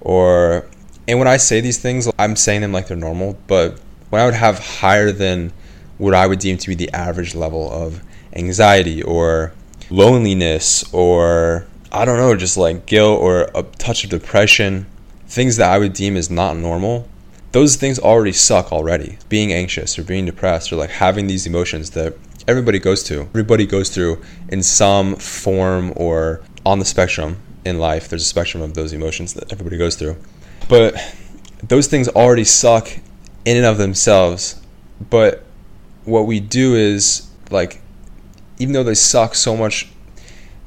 or 0.00 0.66
and 1.06 1.18
when 1.18 1.28
I 1.28 1.36
say 1.36 1.60
these 1.60 1.78
things, 1.78 2.10
I'm 2.18 2.36
saying 2.36 2.60
them 2.60 2.72
like 2.72 2.86
they're 2.88 2.96
normal, 2.96 3.38
but 3.46 3.78
when 4.10 4.22
I 4.22 4.24
would 4.24 4.34
have 4.34 4.58
higher 4.58 5.12
than 5.12 5.52
what 5.98 6.14
I 6.14 6.26
would 6.26 6.38
deem 6.38 6.58
to 6.58 6.68
be 6.68 6.74
the 6.74 6.90
average 6.92 7.34
level 7.34 7.70
of 7.70 8.02
anxiety 8.34 9.02
or 9.02 9.52
loneliness 9.90 10.84
or 10.92 11.66
I 11.90 12.06
don't 12.06 12.16
know, 12.16 12.34
just 12.34 12.56
like 12.56 12.86
guilt 12.86 13.20
or 13.20 13.50
a 13.54 13.62
touch 13.62 14.04
of 14.04 14.10
depression, 14.10 14.86
things 15.26 15.58
that 15.58 15.70
I 15.70 15.78
would 15.78 15.92
deem 15.92 16.16
as 16.16 16.30
not 16.30 16.56
normal, 16.56 17.06
those 17.52 17.76
things 17.76 17.98
already 17.98 18.32
suck 18.32 18.72
already. 18.72 19.18
Being 19.28 19.52
anxious 19.52 19.98
or 19.98 20.02
being 20.02 20.24
depressed 20.24 20.72
or 20.72 20.76
like 20.76 20.88
having 20.88 21.26
these 21.26 21.46
emotions 21.46 21.90
that 21.90 22.16
everybody 22.48 22.78
goes 22.78 23.02
to, 23.04 23.20
everybody 23.20 23.66
goes 23.66 23.90
through 23.90 24.22
in 24.48 24.62
some 24.62 25.16
form 25.16 25.92
or 25.96 26.40
on 26.64 26.78
the 26.78 26.86
spectrum 26.86 27.36
in 27.66 27.78
life. 27.78 28.08
There's 28.08 28.22
a 28.22 28.26
spectrum 28.26 28.62
of 28.62 28.72
those 28.72 28.94
emotions 28.94 29.34
that 29.34 29.52
everybody 29.52 29.76
goes 29.76 29.96
through. 29.96 30.16
But 30.70 30.94
those 31.62 31.88
things 31.88 32.08
already 32.08 32.44
suck 32.44 32.88
in 33.44 33.58
and 33.58 33.66
of 33.66 33.76
themselves. 33.76 34.60
But 35.10 35.44
what 36.06 36.26
we 36.26 36.40
do 36.40 36.74
is 36.74 37.28
like 37.50 37.81
even 38.62 38.72
though 38.72 38.84
they 38.84 38.94
suck 38.94 39.34
so 39.34 39.56
much 39.56 39.88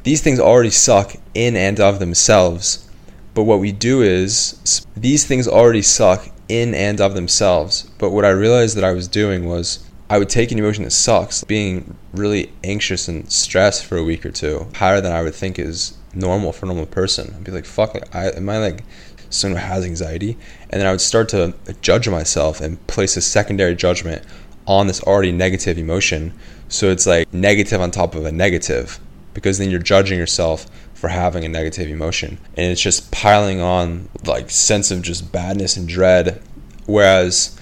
these 0.03 0.21
things 0.21 0.39
already 0.39 0.69
suck 0.69 1.15
in 1.33 1.55
and 1.55 1.79
of 1.79 1.97
themselves. 1.97 2.87
But 3.33 3.45
what 3.45 3.59
we 3.59 3.71
do 3.71 4.03
is, 4.03 4.85
these 4.95 5.25
things 5.25 5.47
already 5.47 5.81
suck 5.81 6.29
in 6.47 6.75
and 6.75 7.01
of 7.01 7.15
themselves. 7.15 7.89
But 7.97 8.11
what 8.11 8.23
I 8.23 8.29
realized 8.29 8.77
that 8.77 8.83
I 8.83 8.91
was 8.91 9.07
doing 9.07 9.45
was, 9.47 9.83
I 10.07 10.19
would 10.19 10.29
take 10.29 10.51
an 10.51 10.59
emotion 10.59 10.83
that 10.83 10.91
sucks, 10.91 11.43
being 11.43 11.97
really 12.13 12.53
anxious 12.63 13.07
and 13.07 13.29
stressed 13.31 13.83
for 13.83 13.97
a 13.97 14.03
week 14.03 14.27
or 14.27 14.31
two, 14.31 14.67
higher 14.75 15.01
than 15.01 15.11
I 15.11 15.23
would 15.23 15.33
think 15.33 15.57
is 15.57 15.97
normal 16.13 16.51
for 16.51 16.67
a 16.67 16.69
normal 16.69 16.85
person. 16.85 17.33
I'd 17.35 17.43
be 17.43 17.51
like, 17.51 17.65
fuck, 17.65 17.95
like, 17.95 18.15
I, 18.15 18.27
am 18.27 18.47
I 18.47 18.59
like 18.59 18.83
someone 19.31 19.59
who 19.59 19.67
has 19.67 19.83
anxiety? 19.83 20.37
And 20.69 20.79
then 20.79 20.87
I 20.87 20.91
would 20.91 21.01
start 21.01 21.29
to 21.29 21.55
judge 21.81 22.07
myself 22.07 22.61
and 22.61 22.85
place 22.85 23.17
a 23.17 23.21
secondary 23.21 23.75
judgment 23.75 24.23
on 24.67 24.85
this 24.85 25.01
already 25.01 25.31
negative 25.31 25.79
emotion. 25.79 26.33
So 26.69 26.89
it's 26.89 27.05
like 27.05 27.31
negative 27.33 27.81
on 27.81 27.91
top 27.91 28.15
of 28.15 28.25
a 28.25 28.31
negative 28.31 28.99
because 29.33 29.57
then 29.57 29.69
you're 29.69 29.79
judging 29.79 30.17
yourself 30.17 30.65
for 30.93 31.09
having 31.09 31.45
a 31.45 31.49
negative 31.49 31.89
emotion. 31.89 32.39
And 32.57 32.71
it's 32.71 32.81
just 32.81 33.11
piling 33.11 33.61
on 33.61 34.09
like 34.25 34.49
sense 34.49 34.89
of 34.91 35.01
just 35.01 35.31
badness 35.31 35.77
and 35.77 35.87
dread. 35.87 36.41
Whereas 36.87 37.59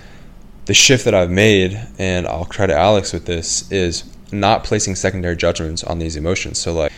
the 0.65 0.73
shift 0.73 1.03
that 1.05 1.13
I've 1.13 1.31
made 1.31 1.87
and 1.97 2.25
I'll 2.27 2.45
credit 2.45 2.77
Alex 2.77 3.11
with 3.11 3.25
this 3.25 3.69
is 3.71 4.05
not 4.31 4.63
placing 4.63 4.95
secondary 4.95 5.35
judgments 5.35 5.83
on 5.83 5.99
these 5.99 6.15
emotions. 6.15 6.59
So 6.59 6.73
like 6.73 6.91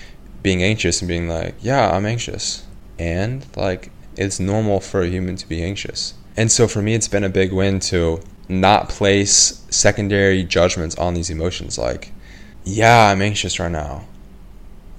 being 0.43 0.61
anxious 0.61 1.01
and 1.01 1.07
being 1.07 1.27
like 1.27 1.55
yeah 1.61 1.89
I'm 1.89 2.05
anxious. 2.05 2.65
And 2.99 3.45
like 3.55 3.91
it's 4.15 4.39
normal 4.39 4.79
for 4.79 5.01
a 5.01 5.07
human 5.07 5.35
to 5.37 5.49
be 5.49 5.63
anxious. 5.63 6.13
And 6.37 6.51
so 6.51 6.67
for 6.67 6.81
me 6.81 6.93
it's 6.93 7.07
been 7.07 7.23
a 7.23 7.29
big 7.29 7.51
win 7.51 7.79
to 7.81 8.21
not 8.47 8.89
place 8.89 9.65
secondary 9.69 10.43
judgments 10.43 10.95
on 10.97 11.13
these 11.13 11.29
emotions 11.29 11.77
like 11.77 12.11
yeah 12.63 13.09
I'm 13.09 13.21
anxious 13.21 13.59
right 13.59 13.71
now 13.71 14.05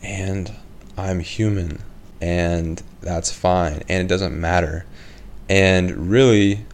and 0.02 0.52
I'm 0.96 1.20
human 1.20 1.82
and 2.20 2.82
that's 3.00 3.32
fine 3.32 3.82
and 3.88 4.02
it 4.02 4.08
doesn't 4.08 4.38
matter. 4.38 4.86
And 5.48 6.10
really, 6.10 6.64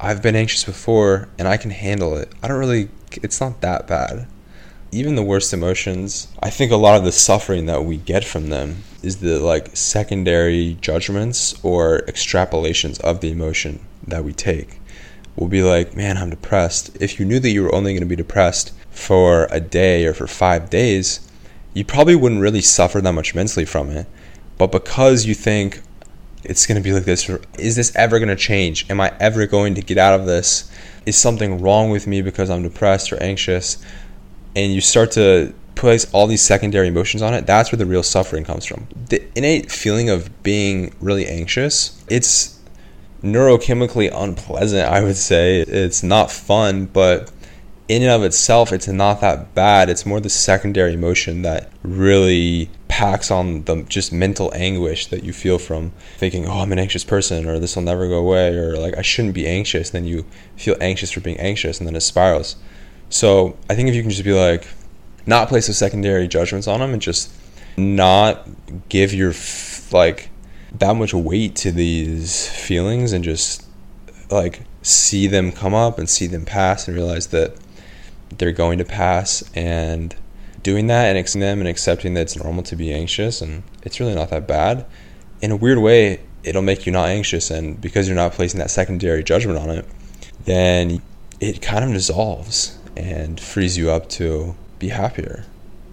I've 0.00 0.22
been 0.22 0.36
anxious 0.36 0.64
before 0.64 1.28
and 1.38 1.48
I 1.48 1.56
can 1.56 1.70
handle 1.70 2.16
it. 2.16 2.32
I 2.42 2.48
don't 2.48 2.58
really, 2.58 2.88
it's 3.10 3.40
not 3.40 3.60
that 3.60 3.86
bad. 3.86 4.26
Even 4.90 5.14
the 5.14 5.22
worst 5.22 5.52
emotions, 5.52 6.28
I 6.42 6.50
think 6.50 6.70
a 6.70 6.76
lot 6.76 6.96
of 6.96 7.04
the 7.04 7.12
suffering 7.12 7.66
that 7.66 7.84
we 7.84 7.96
get 7.96 8.24
from 8.24 8.50
them 8.50 8.82
is 9.02 9.16
the 9.18 9.38
like 9.38 9.74
secondary 9.76 10.76
judgments 10.80 11.58
or 11.64 12.00
extrapolations 12.06 13.00
of 13.00 13.20
the 13.20 13.30
emotion 13.30 13.80
that 14.06 14.24
we 14.24 14.32
take. 14.32 14.80
We'll 15.36 15.48
be 15.48 15.62
like, 15.62 15.96
man, 15.96 16.18
I'm 16.18 16.30
depressed. 16.30 16.96
If 17.00 17.18
you 17.18 17.24
knew 17.24 17.40
that 17.40 17.50
you 17.50 17.62
were 17.62 17.74
only 17.74 17.92
going 17.92 18.02
to 18.02 18.06
be 18.06 18.16
depressed 18.16 18.72
for 18.90 19.48
a 19.50 19.60
day 19.60 20.04
or 20.04 20.12
for 20.12 20.26
five 20.26 20.68
days, 20.68 21.26
you 21.74 21.84
probably 21.84 22.16
wouldn't 22.16 22.40
really 22.40 22.60
suffer 22.60 23.00
that 23.00 23.12
much 23.12 23.34
mentally 23.34 23.64
from 23.64 23.90
it. 23.90 24.06
But 24.58 24.70
because 24.70 25.24
you 25.24 25.34
think 25.34 25.80
it's 26.44 26.66
going 26.66 26.76
to 26.76 26.82
be 26.82 26.92
like 26.92 27.04
this, 27.04 27.30
is 27.58 27.76
this 27.76 27.94
ever 27.96 28.18
going 28.18 28.28
to 28.28 28.36
change? 28.36 28.88
Am 28.90 29.00
I 29.00 29.14
ever 29.20 29.46
going 29.46 29.74
to 29.76 29.80
get 29.80 29.96
out 29.96 30.18
of 30.18 30.26
this? 30.26 30.70
Is 31.06 31.16
something 31.16 31.60
wrong 31.60 31.90
with 31.90 32.06
me 32.06 32.20
because 32.20 32.50
I'm 32.50 32.62
depressed 32.62 33.12
or 33.12 33.22
anxious? 33.22 33.82
And 34.54 34.72
you 34.72 34.80
start 34.80 35.12
to 35.12 35.54
place 35.74 36.06
all 36.12 36.26
these 36.26 36.42
secondary 36.42 36.88
emotions 36.88 37.22
on 37.22 37.34
it, 37.34 37.46
that's 37.46 37.72
where 37.72 37.76
the 37.76 37.86
real 37.86 38.02
suffering 38.02 38.44
comes 38.44 38.64
from. 38.64 38.86
The 39.08 39.22
innate 39.34 39.70
feeling 39.70 40.10
of 40.10 40.42
being 40.42 40.94
really 41.00 41.26
anxious, 41.26 42.02
it's 42.08 42.51
neurochemically 43.22 44.10
unpleasant, 44.14 44.88
I 44.88 45.02
would 45.02 45.16
say. 45.16 45.60
It's 45.60 46.02
not 46.02 46.30
fun, 46.30 46.86
but 46.86 47.30
in 47.88 48.02
and 48.02 48.10
of 48.10 48.22
itself, 48.22 48.72
it's 48.72 48.88
not 48.88 49.20
that 49.20 49.54
bad. 49.54 49.90
It's 49.90 50.06
more 50.06 50.20
the 50.20 50.30
secondary 50.30 50.94
emotion 50.94 51.42
that 51.42 51.70
really 51.82 52.70
packs 52.88 53.30
on 53.30 53.64
the 53.64 53.82
just 53.82 54.12
mental 54.12 54.52
anguish 54.54 55.06
that 55.06 55.24
you 55.24 55.32
feel 55.32 55.58
from 55.58 55.92
thinking, 56.16 56.46
oh, 56.46 56.60
I'm 56.60 56.72
an 56.72 56.78
anxious 56.78 57.04
person, 57.04 57.46
or 57.46 57.58
this 57.58 57.76
will 57.76 57.82
never 57.82 58.08
go 58.08 58.18
away, 58.18 58.54
or 58.56 58.76
like 58.76 58.96
I 58.96 59.02
shouldn't 59.02 59.34
be 59.34 59.46
anxious. 59.46 59.90
Then 59.90 60.04
you 60.04 60.24
feel 60.56 60.76
anxious 60.80 61.10
for 61.10 61.20
being 61.20 61.38
anxious, 61.38 61.78
and 61.78 61.86
then 61.86 61.96
it 61.96 62.00
spirals. 62.00 62.56
So 63.08 63.56
I 63.68 63.74
think 63.74 63.88
if 63.88 63.94
you 63.94 64.02
can 64.02 64.10
just 64.10 64.24
be 64.24 64.32
like, 64.32 64.66
not 65.26 65.48
place 65.48 65.66
the 65.66 65.74
secondary 65.74 66.28
judgments 66.28 66.66
on 66.66 66.80
them, 66.80 66.92
and 66.92 67.02
just 67.02 67.32
not 67.76 68.48
give 68.88 69.12
your 69.14 69.34
like 69.92 70.30
that 70.78 70.94
much 70.94 71.14
weight 71.14 71.56
to 71.56 71.70
these 71.70 72.48
feelings, 72.48 73.12
and 73.12 73.24
just 73.24 73.66
like 74.30 74.62
see 74.82 75.26
them 75.26 75.52
come 75.52 75.74
up 75.74 75.98
and 75.98 76.08
see 76.08 76.26
them 76.26 76.44
pass, 76.44 76.88
and 76.88 76.96
realize 76.96 77.28
that 77.28 77.54
they're 78.38 78.52
going 78.52 78.78
to 78.78 78.84
pass. 78.84 79.42
And 79.54 80.14
doing 80.62 80.86
that 80.86 81.06
and 81.06 81.18
accepting 81.18 81.40
them 81.40 81.58
and 81.60 81.68
accepting 81.68 82.14
that 82.14 82.22
it's 82.22 82.36
normal 82.36 82.62
to 82.62 82.76
be 82.76 82.92
anxious 82.92 83.40
and 83.42 83.62
it's 83.82 83.98
really 84.00 84.14
not 84.14 84.30
that 84.30 84.46
bad. 84.46 84.86
In 85.40 85.50
a 85.50 85.56
weird 85.56 85.78
way 85.78 86.20
it'll 86.44 86.62
make 86.62 86.86
you 86.86 86.92
not 86.92 87.08
anxious. 87.08 87.50
And 87.50 87.80
because 87.80 88.08
you're 88.08 88.16
not 88.16 88.32
placing 88.32 88.58
that 88.60 88.70
secondary 88.70 89.22
judgment 89.22 89.58
on 89.58 89.70
it 89.70 89.86
then 90.44 91.02
it 91.40 91.60
kind 91.60 91.84
of 91.84 91.92
dissolves 91.92 92.78
and 92.96 93.40
frees 93.40 93.76
you 93.76 93.90
up 93.90 94.08
to 94.08 94.54
be 94.78 94.88
happier 94.88 95.44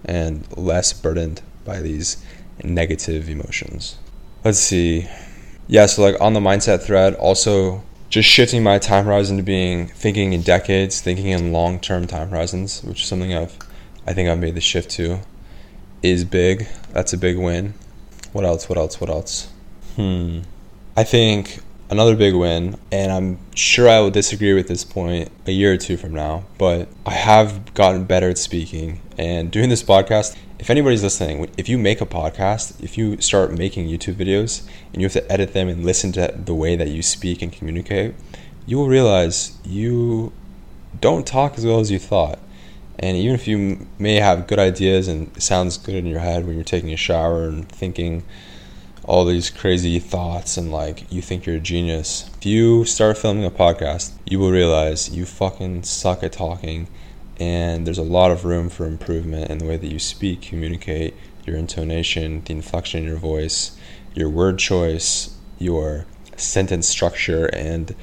and 0.06 0.46
less 0.58 0.94
burdened 0.94 1.42
by 1.66 1.80
these 1.80 2.24
negative 2.64 3.30
emotions 3.30 3.98
let's 4.44 4.60
see 4.60 5.08
yeah 5.68 5.86
so 5.86 6.02
like 6.02 6.20
on 6.20 6.34
the 6.34 6.40
mindset 6.40 6.82
thread 6.82 7.14
also 7.16 7.84
just 8.10 8.28
shifting 8.28 8.64
my 8.64 8.80
time 8.80 9.06
horizon 9.06 9.38
to 9.38 9.44
being 9.44 9.88
thinking 9.88 10.34
in 10.34 10.42
decades, 10.42 11.00
thinking 11.00 11.28
in 11.28 11.52
long 11.54 11.80
term 11.80 12.08
time 12.08 12.30
horizons, 12.30 12.84
which 12.84 13.02
is 13.02 13.08
something 13.08 13.34
I've 13.34 13.58
I 14.08 14.14
think 14.14 14.30
I've 14.30 14.40
made 14.40 14.56
the 14.56 14.62
shift 14.62 14.90
to, 14.92 15.20
is 16.02 16.24
big. 16.24 16.68
That's 16.92 17.14
a 17.14 17.18
big 17.18 17.38
win. 17.38 17.76
What 18.34 18.46
else? 18.46 18.68
What 18.68 18.78
else? 18.78 19.00
What 19.00 19.10
else? 19.10 19.52
Hmm. 19.96 20.42
I 20.98 21.04
think 21.04 21.60
another 21.90 22.16
big 22.16 22.34
win, 22.34 22.78
and 22.92 23.12
I'm 23.12 23.40
sure 23.56 23.88
I 23.88 24.00
will 24.00 24.10
disagree 24.10 24.54
with 24.54 24.68
this 24.68 24.84
point 24.84 25.32
a 25.46 25.52
year 25.52 25.74
or 25.74 25.78
two 25.78 25.98
from 25.98 26.14
now, 26.14 26.46
but 26.58 26.90
I 27.06 27.12
have 27.12 27.74
gotten 27.74 28.06
better 28.06 28.30
at 28.30 28.38
speaking 28.38 29.02
and 29.20 29.52
doing 29.52 29.70
this 29.70 29.84
podcast 29.84 30.36
if 30.60 30.70
anybody's 30.70 31.04
listening, 31.04 31.50
if 31.58 31.70
you 31.70 31.78
make 31.78 32.02
a 32.02 32.06
podcast, 32.06 32.84
if 32.84 32.98
you 32.98 33.20
start 33.22 33.54
making 33.54 33.88
YouTube 33.88 34.16
videos 34.16 34.68
and 34.92 35.02
you 35.02 35.06
have 35.06 35.14
to 35.14 35.32
edit 35.32 35.54
them 35.54 35.70
and 35.70 35.86
listen 35.86 36.12
to 36.12 36.34
the 36.38 36.54
way 36.54 36.76
that 36.76 36.90
you 36.90 37.02
speak 37.02 37.42
and 37.42 37.52
communicate, 37.52 38.14
you 38.66 38.78
will 38.78 38.90
realize 38.90 39.58
you 39.64 40.34
don't 41.00 41.26
talk 41.26 41.58
as 41.58 41.66
well 41.66 41.80
as 41.80 41.90
you 41.90 41.98
thought. 41.98 42.40
And 43.00 43.16
even 43.16 43.36
if 43.36 43.48
you 43.48 43.88
may 43.98 44.16
have 44.16 44.48
good 44.48 44.60
ideas 44.60 45.08
and 45.08 45.32
it 45.38 45.42
sounds 45.42 45.78
good 45.78 45.96
in 45.96 46.06
your 46.06 46.20
head 46.20 46.46
when 46.46 46.56
you're 46.56 46.66
taking 46.66 46.92
a 46.92 46.98
shower 46.98 47.48
and 47.48 47.70
thinking 47.70 48.26
all 49.06 49.24
these 49.24 49.50
crazy 49.50 49.98
thoughts 50.00 50.58
and 50.58 50.74
like 50.74 51.10
you 51.10 51.22
think 51.22 51.46
you're 51.46 51.56
a 51.56 51.62
genius, 51.62 52.30
if 52.38 52.46
you 52.46 52.84
start 52.84 53.18
filming 53.18 53.46
a 53.46 53.52
podcast, 53.52 54.12
you 54.26 54.40
will 54.40 54.52
realize 54.52 55.10
you 55.10 55.26
fucking 55.26 55.84
suck 55.84 56.22
at 56.22 56.34
talking 56.34 56.90
and 57.40 57.88
there's 57.88 57.98
a 57.98 58.04
lot 58.04 58.32
of 58.32 58.46
room 58.46 58.70
for 58.70 58.86
improvement 58.86 59.50
in 59.50 59.60
the 59.60 59.66
way 59.66 59.78
that 59.78 59.88
you 59.88 60.00
speak, 60.00 60.42
communicate, 60.42 61.16
your 61.46 61.58
intonation, 61.58 62.44
the 62.46 62.54
inflection 62.54 63.02
in 63.02 63.08
your 63.08 63.18
voice, 63.18 63.78
your 64.14 64.30
word 64.30 64.60
choice, 64.60 65.36
your 65.58 66.06
sentence 66.36 66.88
structure 66.88 67.46
and 67.48 67.96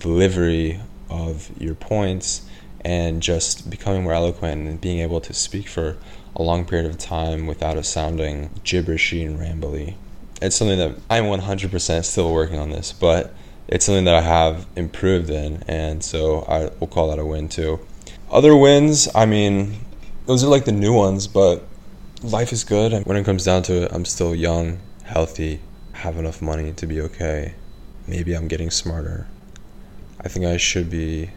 delivery 0.00 0.80
of 1.10 1.50
your 1.60 1.74
points, 1.74 2.42
and 2.84 3.22
just 3.22 3.68
becoming 3.68 4.04
more 4.04 4.12
eloquent 4.12 4.68
and 4.68 4.80
being 4.80 5.00
able 5.00 5.20
to 5.20 5.32
speak 5.32 5.68
for 5.68 5.96
a 6.36 6.42
long 6.42 6.64
period 6.64 6.88
of 6.88 6.96
time 6.96 7.46
without 7.46 7.76
it 7.76 7.84
sounding 7.84 8.48
gibberishy 8.64 9.26
and 9.26 9.38
rambly. 9.38 9.94
It's 10.40 10.56
something 10.56 10.78
that 10.78 10.96
I'm 11.10 11.24
100% 11.24 12.04
still 12.04 12.32
working 12.32 12.58
on 12.58 12.70
this, 12.70 12.92
but 12.92 13.34
it's 13.66 13.84
something 13.84 14.04
that 14.04 14.14
I 14.14 14.20
have 14.20 14.66
improved 14.76 15.28
in, 15.30 15.64
and 15.66 16.02
so 16.02 16.42
I 16.42 16.70
will 16.78 16.86
call 16.86 17.10
that 17.10 17.18
a 17.18 17.24
win 17.24 17.48
too. 17.48 17.80
Other 18.30 18.54
wins, 18.54 19.08
I 19.14 19.24
mean, 19.24 19.78
those 20.26 20.44
are 20.44 20.48
like 20.48 20.66
the 20.66 20.72
new 20.72 20.92
ones, 20.92 21.26
but 21.26 21.64
life 22.22 22.52
is 22.52 22.62
good. 22.62 22.92
When 23.06 23.16
it 23.16 23.24
comes 23.24 23.44
down 23.44 23.62
to 23.64 23.84
it, 23.84 23.92
I'm 23.92 24.04
still 24.04 24.34
young, 24.34 24.80
healthy, 25.04 25.60
have 25.92 26.18
enough 26.18 26.42
money 26.42 26.72
to 26.74 26.86
be 26.86 27.00
okay. 27.00 27.54
Maybe 28.06 28.34
I'm 28.34 28.46
getting 28.46 28.70
smarter. 28.70 29.26
I 30.20 30.28
think 30.28 30.44
I 30.44 30.58
should 30.58 30.90
be 30.90 31.30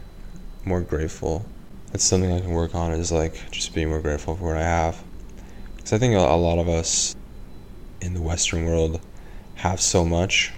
more 0.65 0.81
grateful. 0.81 1.45
That's 1.93 2.03
something 2.03 2.29
I 2.29 2.41
can 2.41 2.51
work 2.51 2.75
on 2.75 2.91
is 2.91 3.09
like 3.09 3.49
just 3.51 3.73
being 3.73 3.87
more 3.87 4.01
grateful 4.01 4.35
for 4.35 4.49
what 4.49 4.57
I 4.57 4.63
have. 4.63 5.01
Because 5.77 5.93
I 5.93 5.97
think 5.97 6.15
a 6.15 6.19
lot 6.19 6.59
of 6.59 6.67
us 6.67 7.15
in 8.01 8.13
the 8.13 8.21
Western 8.21 8.65
world 8.65 8.99
have 9.55 9.79
so 9.79 10.03
much 10.03 10.51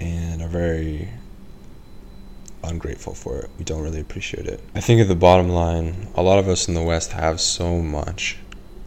and 0.00 0.40
are 0.40 0.48
very 0.48 1.10
ungrateful 2.66 3.14
for 3.14 3.38
it. 3.38 3.50
We 3.58 3.64
don't 3.64 3.82
really 3.82 4.00
appreciate 4.00 4.46
it. 4.46 4.60
I 4.74 4.80
think 4.80 5.00
at 5.00 5.08
the 5.08 5.14
bottom 5.14 5.48
line, 5.48 6.08
a 6.14 6.22
lot 6.22 6.38
of 6.38 6.48
us 6.48 6.68
in 6.68 6.74
the 6.74 6.82
West 6.82 7.12
have 7.12 7.40
so 7.40 7.80
much 7.80 8.38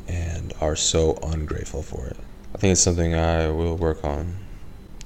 and 0.07 0.53
are 0.61 0.75
so 0.75 1.17
ungrateful 1.23 1.83
for 1.83 2.07
it. 2.07 2.17
I 2.53 2.57
think 2.57 2.71
it's 2.71 2.81
something 2.81 3.13
I 3.13 3.49
will 3.49 3.77
work 3.77 4.03
on. 4.03 4.35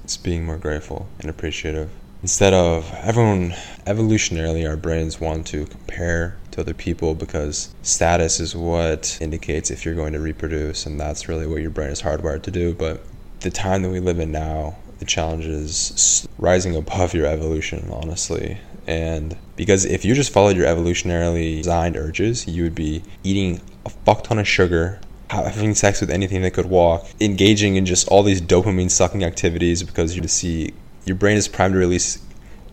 It's 0.02 0.16
being 0.16 0.44
more 0.44 0.58
grateful 0.58 1.06
and 1.20 1.30
appreciative. 1.30 1.90
Instead 2.22 2.54
of 2.54 2.90
everyone, 2.94 3.50
evolutionarily, 3.86 4.66
our 4.68 4.78
brains 4.78 5.20
want 5.20 5.46
to 5.48 5.66
compare 5.66 6.38
to 6.52 6.62
other 6.62 6.72
people 6.72 7.14
because 7.14 7.74
status 7.82 8.40
is 8.40 8.56
what 8.56 9.18
indicates 9.20 9.70
if 9.70 9.84
you're 9.84 9.94
going 9.94 10.14
to 10.14 10.20
reproduce, 10.20 10.86
and 10.86 10.98
that's 10.98 11.28
really 11.28 11.46
what 11.46 11.60
your 11.60 11.70
brain 11.70 11.90
is 11.90 12.00
hardwired 12.00 12.42
to 12.42 12.50
do. 12.50 12.72
But 12.72 13.02
the 13.40 13.50
time 13.50 13.82
that 13.82 13.90
we 13.90 14.00
live 14.00 14.18
in 14.18 14.32
now, 14.32 14.76
the 15.06 16.28
rising 16.38 16.76
above 16.76 17.14
your 17.14 17.26
evolution, 17.26 17.88
honestly. 17.92 18.58
And 18.86 19.36
because 19.56 19.84
if 19.84 20.04
you 20.04 20.14
just 20.14 20.32
followed 20.32 20.56
your 20.56 20.66
evolutionarily 20.66 21.58
designed 21.58 21.96
urges, 21.96 22.46
you 22.46 22.62
would 22.64 22.74
be 22.74 23.02
eating 23.22 23.60
a 23.86 23.90
fuck 23.90 24.24
ton 24.24 24.38
of 24.38 24.46
sugar, 24.46 25.00
having 25.30 25.74
sex 25.74 26.00
with 26.00 26.10
anything 26.10 26.42
that 26.42 26.52
could 26.52 26.66
walk, 26.66 27.06
engaging 27.20 27.76
in 27.76 27.86
just 27.86 28.08
all 28.08 28.22
these 28.22 28.42
dopamine 28.42 28.90
sucking 28.90 29.24
activities 29.24 29.82
because 29.82 30.16
you 30.16 30.26
see 30.28 30.74
your 31.06 31.16
brain 31.16 31.36
is 31.36 31.48
primed 31.48 31.74
to 31.74 31.78
release 31.78 32.18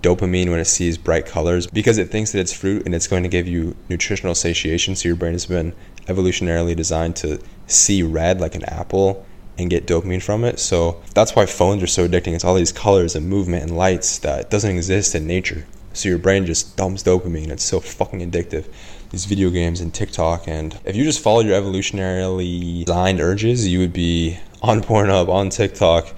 dopamine 0.02 0.50
when 0.50 0.60
it 0.60 0.66
sees 0.66 0.98
bright 0.98 1.28
colors 1.28 1.68
because 1.68 1.98
it 2.00 2.10
thinks 2.10 2.32
that 2.32 2.40
it's 2.40 2.54
fruit 2.54 2.84
and 2.86 2.96
it's 2.96 3.08
going 3.08 3.24
to 3.24 3.30
give 3.30 3.48
you 3.48 3.76
nutritional 3.88 4.36
satiation. 4.36 4.96
So 4.96 5.08
your 5.08 5.16
brain 5.16 5.34
has 5.34 5.46
been 5.46 5.74
evolutionarily 6.08 6.76
designed 6.76 7.16
to 7.18 7.40
see 7.68 8.04
red 8.04 8.42
like 8.42 8.56
an 8.56 8.66
apple 8.66 9.26
and 9.62 9.70
get 9.70 9.86
dopamine 9.86 10.22
from 10.22 10.44
it. 10.44 10.60
So 10.60 11.02
that's 11.14 11.36
why 11.36 11.46
phones 11.46 11.84
are 11.84 11.88
so 11.88 12.08
addicting. 12.08 12.34
It's 12.34 12.44
all 12.44 12.56
these 12.56 12.72
colors 12.72 13.16
and 13.16 13.30
movement 13.30 13.64
and 13.64 13.78
lights 13.78 14.20
that 14.20 14.50
doesn't 14.50 14.76
exist 14.76 15.16
in 15.16 15.28
nature. 15.28 15.66
So 15.94 16.10
your 16.10 16.18
brain 16.18 16.46
just 16.46 16.78
dumps 16.78 17.04
dopamine. 17.04 17.50
It's 17.50 17.64
so 17.64 17.80
fucking 17.80 18.20
addictive. 18.20 18.66
These 19.10 19.26
video 19.26 19.50
games 19.50 19.82
and 19.82 19.94
TikTok, 19.94 20.48
and 20.48 20.80
if 20.86 20.96
you 20.96 21.04
just 21.04 21.20
followed 21.20 21.46
your 21.46 21.62
evolutionarily 21.62 22.86
designed 22.86 23.20
urges, 23.20 23.68
you 23.68 23.80
would 23.80 23.92
be 23.92 24.40
on 24.62 24.82
Pornhub, 24.82 25.28
on 25.28 25.50
TikTok, 25.50 26.14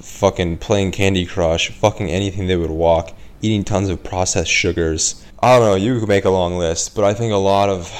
fucking 0.00 0.58
playing 0.58 0.90
Candy 0.90 1.24
Crush, 1.24 1.70
fucking 1.70 2.10
anything 2.10 2.48
that 2.48 2.58
would 2.58 2.70
walk, 2.70 3.14
eating 3.42 3.62
tons 3.62 3.88
of 3.88 4.02
processed 4.02 4.50
sugars. 4.50 5.24
I 5.40 5.56
don't 5.56 5.68
know, 5.68 5.74
you 5.76 6.00
could 6.00 6.08
make 6.08 6.24
a 6.24 6.30
long 6.30 6.58
list, 6.58 6.96
but 6.96 7.04
I 7.04 7.14
think 7.14 7.32
a 7.32 7.36
lot 7.36 7.68
of 7.68 7.92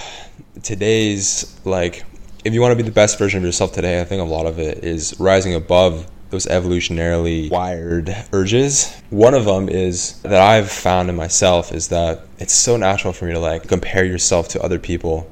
today's 0.65 1.57
like 1.65 2.05
if 2.45 2.53
you 2.53 2.61
want 2.61 2.73
to 2.73 2.77
be 2.77 2.83
the 2.83 2.95
best 2.95 3.19
version 3.19 3.39
of 3.39 3.45
yourself 3.45 3.73
today, 3.73 4.01
I 4.01 4.05
think 4.05 4.21
a 4.21 4.25
lot 4.25 4.47
of 4.47 4.59
it 4.59 4.85
is 4.85 5.19
rising 5.21 5.55
above 5.55 6.09
those 6.31 6.47
evolutionarily 6.47 7.51
wired 7.51 8.15
urges. 8.33 8.91
One 9.11 9.35
of 9.35 9.45
them 9.45 9.69
is 9.69 10.21
that 10.23 10.41
I've 10.41 10.71
found 10.71 11.11
in 11.11 11.17
myself 11.17 11.73
is 11.73 11.89
that 11.89 12.27
it's 12.39 12.55
so 12.55 12.77
natural 12.77 13.13
for 13.13 13.27
me 13.27 13.33
to 13.33 13.39
like 13.39 13.69
compare 13.69 14.05
yourself 14.05 14.49
to 14.49 14.63
other 14.63 14.79
people 14.79 15.29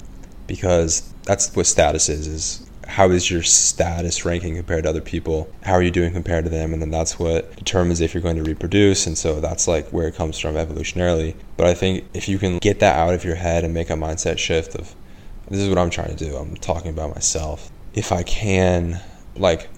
because 0.47 1.13
that's 1.25 1.55
what 1.57 1.67
status 1.67 2.09
is 2.09 2.27
is 2.27 2.71
how 2.87 3.09
is 3.11 3.31
your 3.31 3.43
status 3.43 4.25
ranking 4.25 4.57
compared 4.57 4.83
to 4.83 4.91
other 4.91 5.01
people? 5.01 5.51
How 5.63 5.75
are 5.75 5.83
you 5.83 5.93
doing 5.93 6.13
compared 6.13 6.45
to 6.45 6.51
them? 6.51 6.73
And 6.73 6.83
then 6.83 6.91
that's 6.91 7.21
what 7.21 7.55
determines 7.55 8.01
if 8.01 8.13
you're 8.13 8.23
going 8.23 8.37
to 8.37 8.43
reproduce. 8.43 9.07
And 9.07 9.17
so 9.17 9.41
that's 9.41 9.69
like 9.69 9.89
where 9.91 10.09
it 10.09 10.17
comes 10.17 10.39
from 10.39 10.57
evolutionarily. 10.57 11.37
But 11.57 11.67
i 11.67 11.75
think 11.75 12.05
if 12.15 12.29
you 12.29 12.39
can 12.39 12.59
get 12.59 12.81
that 12.81 12.97
out 12.97 13.15
of 13.15 13.25
your 13.25 13.37
head 13.37 13.65
and 13.65 13.73
make 13.73 13.91
a 13.91 13.95
mindset 13.95 14.39
shift 14.39 14.75
of 14.75 14.95
this 15.51 15.61
is 15.61 15.69
what 15.69 15.79
I'm 15.79 15.91
trying 15.91 16.17
to 16.17 16.25
do. 16.25 16.37
I'm 16.37 16.57
talking 16.57 16.91
about 16.91 17.15
myself. 17.15 17.71
If 17.93 18.13
I 18.13 18.23
can, 18.23 19.01
like, 19.37 19.69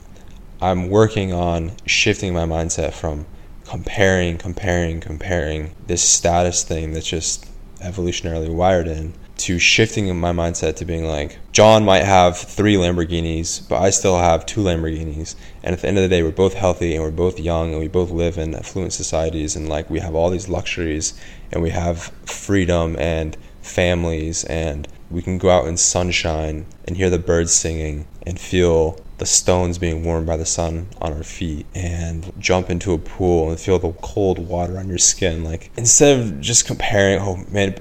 I'm 0.60 0.90
working 0.90 1.32
on 1.32 1.72
shifting 1.86 2.34
my 2.34 2.44
mindset 2.44 2.92
from 2.92 3.26
comparing, 3.64 4.36
comparing, 4.36 5.00
comparing 5.00 5.74
this 5.86 6.02
status 6.02 6.62
thing 6.62 6.92
that's 6.92 7.06
just 7.06 7.48
evolutionarily 7.80 8.54
wired 8.54 8.86
in 8.86 9.14
to 9.38 9.58
shifting 9.58 10.14
my 10.20 10.30
mindset 10.30 10.76
to 10.76 10.84
being 10.84 11.04
like, 11.04 11.38
John 11.52 11.84
might 11.84 12.04
have 12.04 12.38
three 12.38 12.74
Lamborghinis, 12.74 13.66
but 13.66 13.80
I 13.80 13.90
still 13.90 14.18
have 14.18 14.46
two 14.46 14.60
Lamborghinis. 14.60 15.34
And 15.64 15.72
at 15.72 15.80
the 15.80 15.88
end 15.88 15.96
of 15.96 16.02
the 16.02 16.08
day, 16.08 16.22
we're 16.22 16.30
both 16.30 16.54
healthy 16.54 16.94
and 16.94 17.02
we're 17.02 17.10
both 17.10 17.40
young 17.40 17.72
and 17.72 17.80
we 17.80 17.88
both 17.88 18.10
live 18.10 18.36
in 18.36 18.54
affluent 18.54 18.92
societies 18.92 19.56
and 19.56 19.68
like 19.68 19.88
we 19.88 20.00
have 20.00 20.14
all 20.14 20.30
these 20.30 20.48
luxuries 20.48 21.18
and 21.50 21.62
we 21.62 21.70
have 21.70 22.12
freedom 22.24 22.94
and 22.98 23.36
families 23.62 24.44
and 24.44 24.86
we 25.12 25.22
can 25.22 25.38
go 25.38 25.50
out 25.50 25.66
in 25.66 25.76
sunshine 25.76 26.64
and 26.86 26.96
hear 26.96 27.10
the 27.10 27.18
birds 27.18 27.52
singing 27.52 28.06
and 28.26 28.40
feel 28.40 28.98
the 29.18 29.26
stones 29.26 29.78
being 29.78 30.04
warmed 30.04 30.26
by 30.26 30.36
the 30.36 30.46
sun 30.46 30.88
on 31.00 31.12
our 31.12 31.22
feet 31.22 31.66
and 31.74 32.32
jump 32.38 32.70
into 32.70 32.92
a 32.92 32.98
pool 32.98 33.50
and 33.50 33.60
feel 33.60 33.78
the 33.78 33.92
cold 34.02 34.38
water 34.38 34.78
on 34.78 34.88
your 34.88 34.98
skin. 34.98 35.44
Like 35.44 35.70
instead 35.76 36.18
of 36.18 36.40
just 36.40 36.66
comparing 36.66 37.20
oh 37.20 37.44
man 37.50 37.76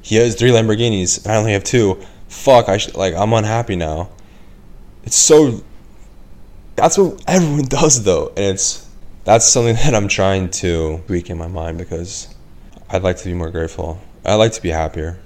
he 0.00 0.16
has 0.16 0.34
three 0.34 0.50
lamborghinis 0.50 1.22
and 1.22 1.32
i 1.32 1.36
only 1.36 1.52
have 1.52 1.62
two 1.62 2.00
fuck 2.26 2.68
i 2.68 2.78
should 2.78 2.96
like 2.96 3.14
i'm 3.14 3.32
unhappy 3.32 3.76
now. 3.76 4.08
It's 5.04 5.16
so 5.16 5.62
that's 6.74 6.96
what 6.96 7.22
everyone 7.28 7.64
does 7.68 8.02
though 8.02 8.28
and 8.28 8.46
it's 8.46 8.88
that's 9.24 9.44
something 9.46 9.74
that 9.84 9.94
i'm 9.94 10.08
trying 10.08 10.50
to 10.50 11.02
tweak 11.06 11.28
in 11.28 11.38
my 11.38 11.48
mind 11.48 11.78
because 11.78 12.34
i'd 12.90 13.02
like 13.02 13.18
to 13.18 13.24
be 13.26 13.34
more 13.34 13.50
grateful. 13.50 14.00
I'd 14.24 14.36
like 14.36 14.52
to 14.52 14.62
be 14.62 14.70
happier 14.70 15.21